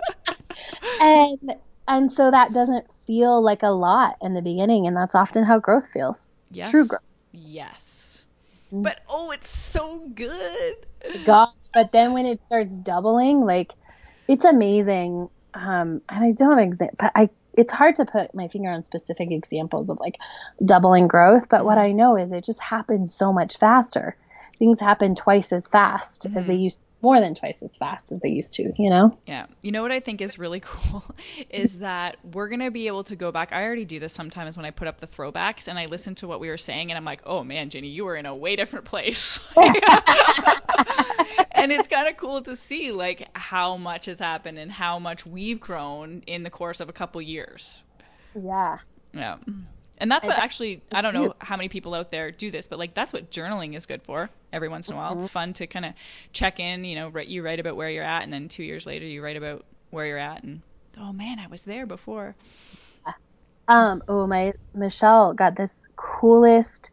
and, 1.01 1.55
and 1.89 2.13
so 2.13 2.31
that 2.31 2.53
doesn't 2.53 2.87
feel 3.07 3.43
like 3.43 3.63
a 3.63 3.69
lot 3.69 4.17
in 4.23 4.35
the 4.35 4.43
beginning. 4.43 4.87
And 4.87 4.97
that's 4.97 5.15
often 5.15 5.45
how 5.45 5.59
growth 5.59 5.89
feels. 5.89 6.29
Yes. 6.51 6.71
True 6.71 6.87
growth. 6.87 7.01
Yes. 7.33 8.25
Mm. 8.73 8.83
But 8.83 9.01
oh, 9.09 9.31
it's 9.31 9.51
so 9.51 9.99
good. 10.15 10.77
Gosh, 11.25 11.49
but 11.73 11.93
then 11.93 12.13
when 12.13 12.27
it 12.27 12.41
starts 12.41 12.77
doubling, 12.79 13.43
like 13.43 13.73
it's 14.29 14.45
amazing. 14.45 15.29
Um, 15.55 16.03
and 16.09 16.25
I 16.25 16.33
don't 16.33 16.51
have 16.51 16.59
example, 16.59 16.97
but 16.99 17.13
I 17.15 17.31
it's 17.57 17.73
hard 17.73 17.97
to 17.97 18.05
put 18.05 18.35
my 18.35 18.49
finger 18.49 18.69
on 18.69 18.83
specific 18.85 19.31
examples 19.31 19.89
of 19.89 19.99
like 19.99 20.19
doubling 20.65 21.09
growth, 21.09 21.49
but 21.49 21.65
what 21.65 21.79
mm-hmm. 21.79 21.87
I 21.87 21.93
know 21.93 22.17
is 22.17 22.33
it 22.33 22.45
just 22.45 22.61
happens 22.61 23.15
so 23.15 23.33
much 23.33 23.57
faster. 23.57 24.17
Things 24.59 24.81
happen 24.81 25.15
twice 25.15 25.53
as 25.53 25.69
fast 25.69 26.23
mm-hmm. 26.23 26.39
as 26.39 26.47
they 26.47 26.55
mm-hmm. 26.55 26.63
used 26.63 26.87
more 27.03 27.21
than 27.21 27.35
twice 27.35 27.63
as 27.63 27.77
fast 27.77 28.11
as 28.11 28.21
they 28.21 28.31
used 28.31 28.55
to, 28.55 28.73
you 28.79 28.91
know? 28.91 29.17
Yeah. 29.27 29.47
You 29.63 29.71
know 29.71 29.83
what 29.83 29.93
I 29.93 30.01
think 30.01 30.21
is 30.21 30.39
really 30.39 30.61
cool 30.61 31.05
is 31.51 31.81
that 31.81 32.17
we're 32.25 32.49
going 32.49 32.61
to 32.61 32.71
be 32.71 32.87
able 32.87 33.05
to 33.05 33.17
go 33.17 33.31
back. 33.31 33.53
I 33.53 33.65
already 33.65 33.85
do 33.85 34.01
this 34.01 34.13
sometimes 34.13 34.57
when 34.57 34.67
I 34.67 34.71
put 34.71 34.89
up 34.89 35.01
the 35.01 35.07
throwbacks 35.07 35.69
and 35.69 35.79
I 35.79 35.87
listen 35.87 36.15
to 36.17 36.27
what 36.27 36.41
we 36.41 36.49
were 36.49 36.57
saying 36.57 36.91
and 36.91 36.99
I'm 36.99 37.05
like, 37.05 37.21
oh 37.25 37.45
man, 37.45 37.71
Jenny, 37.71 37.89
you 37.89 38.05
were 38.05 38.17
in 38.17 38.27
a 38.27 38.35
way 38.35 38.57
different 38.57 38.87
place. 38.87 39.39
and 39.57 39.77
it's 41.71 41.89
kind 41.89 42.09
of 42.09 42.17
cool 42.17 42.43
to 42.43 42.57
see 42.57 42.93
like 42.93 43.29
how 43.35 43.77
much 43.77 44.07
has 44.07 44.19
happened 44.19 44.59
and 44.59 44.73
how 44.73 44.99
much 44.99 45.27
we've 45.27 45.61
grown 45.61 46.23
in 46.27 46.43
the 46.43 46.51
course 46.51 46.81
of 46.81 46.89
a 46.89 46.93
couple 46.93 47.21
years. 47.21 47.85
Yeah. 48.35 48.79
Yeah. 49.13 49.37
And 49.99 50.11
that's 50.11 50.27
what 50.27 50.39
actually 50.39 50.83
I 50.93 51.01
don't 51.01 51.15
know 51.15 51.35
how 51.39 51.57
many 51.57 51.69
people 51.69 51.95
out 51.95 52.11
there 52.11 52.31
do 52.31 52.51
this, 52.51 52.69
but 52.69 52.79
like 52.79 52.95
that's 52.95 53.13
what 53.13 53.31
journaling 53.31 53.77
is 53.77 53.87
good 53.87 54.03
for. 54.03 54.31
Every 54.53 54.69
once 54.69 54.89
in 54.89 54.95
a 54.95 54.99
while, 54.99 55.13
mm-hmm. 55.13 55.21
it's 55.21 55.29
fun 55.29 55.53
to 55.55 55.67
kind 55.67 55.85
of 55.85 55.95
check 56.33 56.61
in. 56.61 56.85
You 56.85 56.97
know, 56.97 57.09
write, 57.09 57.29
you 57.29 57.43
write 57.43 57.61
about 57.61 57.77
where 57.77 57.91
you're 57.91 58.05
at, 58.05 58.23
and 58.23 58.33
then 58.33 58.49
two 58.49 58.63
years 58.63 58.87
later, 58.87 59.07
you 59.07 59.23
write 59.23 59.37
about 59.37 59.65
where 59.91 60.07
you're 60.07 60.19
at, 60.19 60.43
and 60.43 60.63
oh 60.99 61.13
man, 61.13 61.39
I 61.39 61.47
was 61.47 61.63
there 61.63 61.87
before. 61.87 62.35
Um. 63.69 64.03
Oh, 64.07 64.27
my 64.27 64.53
Michelle 64.75 65.35
got 65.35 65.57
this 65.57 65.89
coolest 65.97 66.91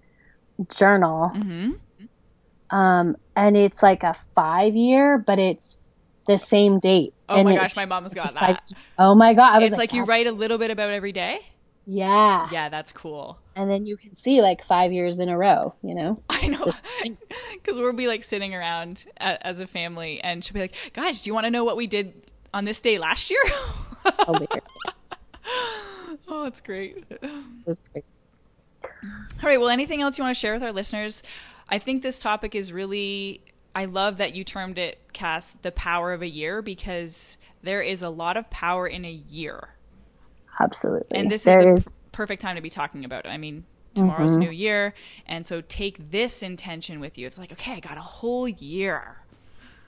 journal. 0.70 1.32
Mm-hmm. 1.34 1.72
Um, 2.76 3.18
and 3.36 3.56
it's 3.56 3.84
like 3.84 4.04
a 4.04 4.16
five 4.34 4.76
year, 4.76 5.18
but 5.20 5.38
it's 5.38 5.78
the 6.26 6.38
same 6.38 6.80
date. 6.80 7.14
Oh 7.30 7.36
and 7.36 7.46
my 7.46 7.56
gosh, 7.56 7.76
my 7.76 7.86
mom's 7.86 8.14
got 8.14 8.34
that. 8.34 8.42
Like, 8.42 8.60
oh 8.98 9.14
my 9.16 9.34
god, 9.34 9.62
it's 9.62 9.72
like, 9.72 9.80
like 9.80 9.94
you 9.94 10.06
write 10.06 10.28
a 10.28 10.32
little 10.32 10.58
bit 10.58 10.72
about 10.72 10.90
every 10.90 11.12
day. 11.12 11.42
Yeah. 11.86 12.48
Yeah, 12.52 12.70
that's 12.70 12.92
cool. 12.92 13.38
And 13.56 13.70
then 13.70 13.86
you 13.86 13.98
can 13.98 14.16
see 14.16 14.42
like 14.42 14.64
five 14.64 14.92
years 14.92 15.20
in 15.20 15.30
a 15.30 15.38
row, 15.38 15.74
you 15.84 15.94
know? 15.94 16.22
I 16.30 16.48
know. 16.48 16.72
Because 17.54 17.78
we'll 17.80 17.94
be 17.94 18.08
like 18.08 18.24
sitting 18.24 18.56
around 18.56 19.06
as 19.18 19.60
a 19.60 19.68
family 19.68 20.22
and 20.22 20.44
she'll 20.44 20.54
be 20.54 20.62
like, 20.62 20.92
guys, 20.94 21.22
do 21.22 21.30
you 21.30 21.34
want 21.34 21.46
to 21.46 21.52
know 21.52 21.64
what 21.64 21.78
we 21.78 21.88
did 21.88 22.14
on 22.54 22.66
this 22.66 22.82
day 22.82 22.98
last 22.98 23.30
year? 23.30 23.44
Oh, 24.26 24.46
oh, 26.28 26.44
that's 26.44 26.60
great. 26.60 27.06
That's 27.66 27.82
great. 27.94 28.04
All 28.84 28.90
right. 29.44 29.58
Well, 29.58 29.70
anything 29.70 30.02
else 30.02 30.18
you 30.18 30.26
want 30.26 30.36
to 30.36 30.40
share 30.40 30.54
with 30.54 30.64
our 30.64 30.74
listeners? 30.74 31.24
I 31.70 31.80
think 31.80 32.04
this 32.04 32.20
topic 32.20 32.54
is 32.54 32.74
really, 32.74 33.40
I 33.74 33.86
love 33.86 34.18
that 34.18 34.36
you 34.36 34.44
termed 34.44 34.78
it, 34.78 35.00
Cass, 35.14 35.56
the 35.62 35.72
power 35.72 36.12
of 36.12 36.22
a 36.22 36.28
year 36.28 36.62
because 36.62 37.38
there 37.62 37.82
is 37.82 38.02
a 38.02 38.10
lot 38.10 38.36
of 38.36 38.50
power 38.50 38.88
in 38.88 39.06
a 39.06 39.12
year 39.12 39.70
Absolutely. 40.60 41.18
And 41.18 41.32
this 41.32 41.44
there 41.44 41.76
is 41.76 41.86
the 41.86 41.92
is... 41.92 41.94
perfect 42.12 42.42
time 42.42 42.56
to 42.56 42.62
be 42.62 42.70
talking 42.70 43.06
about 43.06 43.26
it. 43.26 43.30
I 43.30 43.38
mean, 43.38 43.66
tomorrow's 43.96 44.32
mm-hmm. 44.32 44.42
new 44.42 44.52
year. 44.52 44.94
And 45.26 45.46
so 45.46 45.62
take 45.62 46.12
this 46.12 46.44
intention 46.44 47.00
with 47.00 47.18
you. 47.18 47.28
It's 47.28 47.38
like, 47.38 47.52
okay, 47.52 47.74
I 47.74 47.80
got 47.80 47.98
a 47.98 48.02
whole 48.02 48.48
year. 48.48 49.18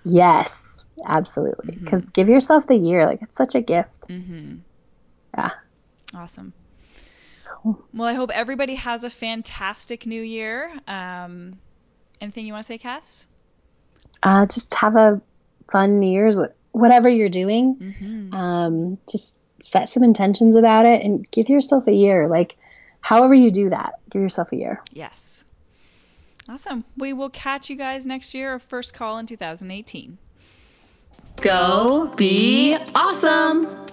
Yes, 0.04 0.86
absolutely. 1.06 1.76
Because 1.76 2.04
mm-hmm. 2.04 2.12
give 2.14 2.30
yourself 2.30 2.68
the 2.68 2.76
year. 2.76 3.06
Like, 3.06 3.22
it's 3.22 3.36
such 3.36 3.56
a 3.56 3.62
gift. 3.62 4.08
Mm-hmm. 4.08 4.58
Yeah. 5.38 5.52
Awesome. 6.14 6.54
Well, 7.94 8.08
I 8.08 8.14
hope 8.14 8.30
everybody 8.32 8.76
has 8.76 9.04
a 9.04 9.10
fantastic 9.10 10.06
new 10.06 10.22
year. 10.22 10.72
Um, 10.88 11.60
anything 12.22 12.46
you 12.46 12.54
want 12.54 12.66
to 12.66 12.68
say, 12.68 12.78
Cass? 12.78 13.26
Uh, 14.22 14.46
just 14.46 14.74
have 14.76 14.96
a 14.96 15.22
fun 15.72 16.00
New 16.00 16.12
Year's 16.12 16.40
whatever 16.72 17.10
you're 17.10 17.30
doing, 17.30 17.76
mm-hmm. 17.76 18.34
um, 18.34 18.98
just 19.10 19.35
set 19.62 19.90
some 19.90 20.04
intentions 20.04 20.56
about 20.56 20.86
it 20.86 21.04
and 21.04 21.30
give 21.32 21.50
yourself 21.50 21.88
a 21.88 21.94
year. 21.94 22.28
Like, 22.28 22.56
however 23.02 23.34
you 23.34 23.52
do 23.52 23.70
that, 23.70 23.94
give 24.10 24.22
yourself 24.22 24.52
a 24.52 24.56
year. 24.56 24.82
Yes. 24.92 25.46
Awesome. 26.48 26.86
We 26.98 27.14
will 27.14 27.30
catch 27.30 27.70
you 27.70 27.76
guys 27.76 28.06
next 28.06 28.34
year, 28.34 28.52
our 28.52 28.60
first 28.60 28.94
call 28.94 29.18
in 29.18 29.26
2018. 29.26 30.18
Go 31.38 32.12
be 32.16 32.78
awesome. 32.94 33.86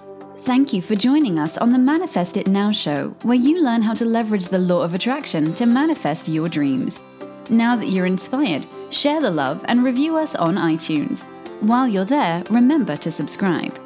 Thank 0.43 0.73
you 0.73 0.81
for 0.81 0.95
joining 0.95 1.39
us 1.39 1.57
on 1.57 1.71
the 1.71 1.79
Manifest 1.79 2.37
It 2.37 2.47
Now 2.47 2.71
show, 2.71 3.15
where 3.23 3.37
you 3.37 3.63
learn 3.63 3.81
how 3.81 3.93
to 3.93 4.05
leverage 4.05 4.45
the 4.45 4.59
law 4.59 4.81
of 4.81 4.93
attraction 4.93 5.53
to 5.55 5.65
manifest 5.65 6.27
your 6.27 6.49
dreams. 6.49 6.99
Now 7.49 7.75
that 7.75 7.87
you're 7.87 8.05
inspired, 8.05 8.65
share 8.91 9.21
the 9.21 9.31
love 9.31 9.63
and 9.67 9.83
review 9.83 10.17
us 10.17 10.35
on 10.35 10.55
iTunes. 10.55 11.23
While 11.61 11.87
you're 11.87 12.05
there, 12.05 12.43
remember 12.49 12.97
to 12.97 13.11
subscribe. 13.11 13.79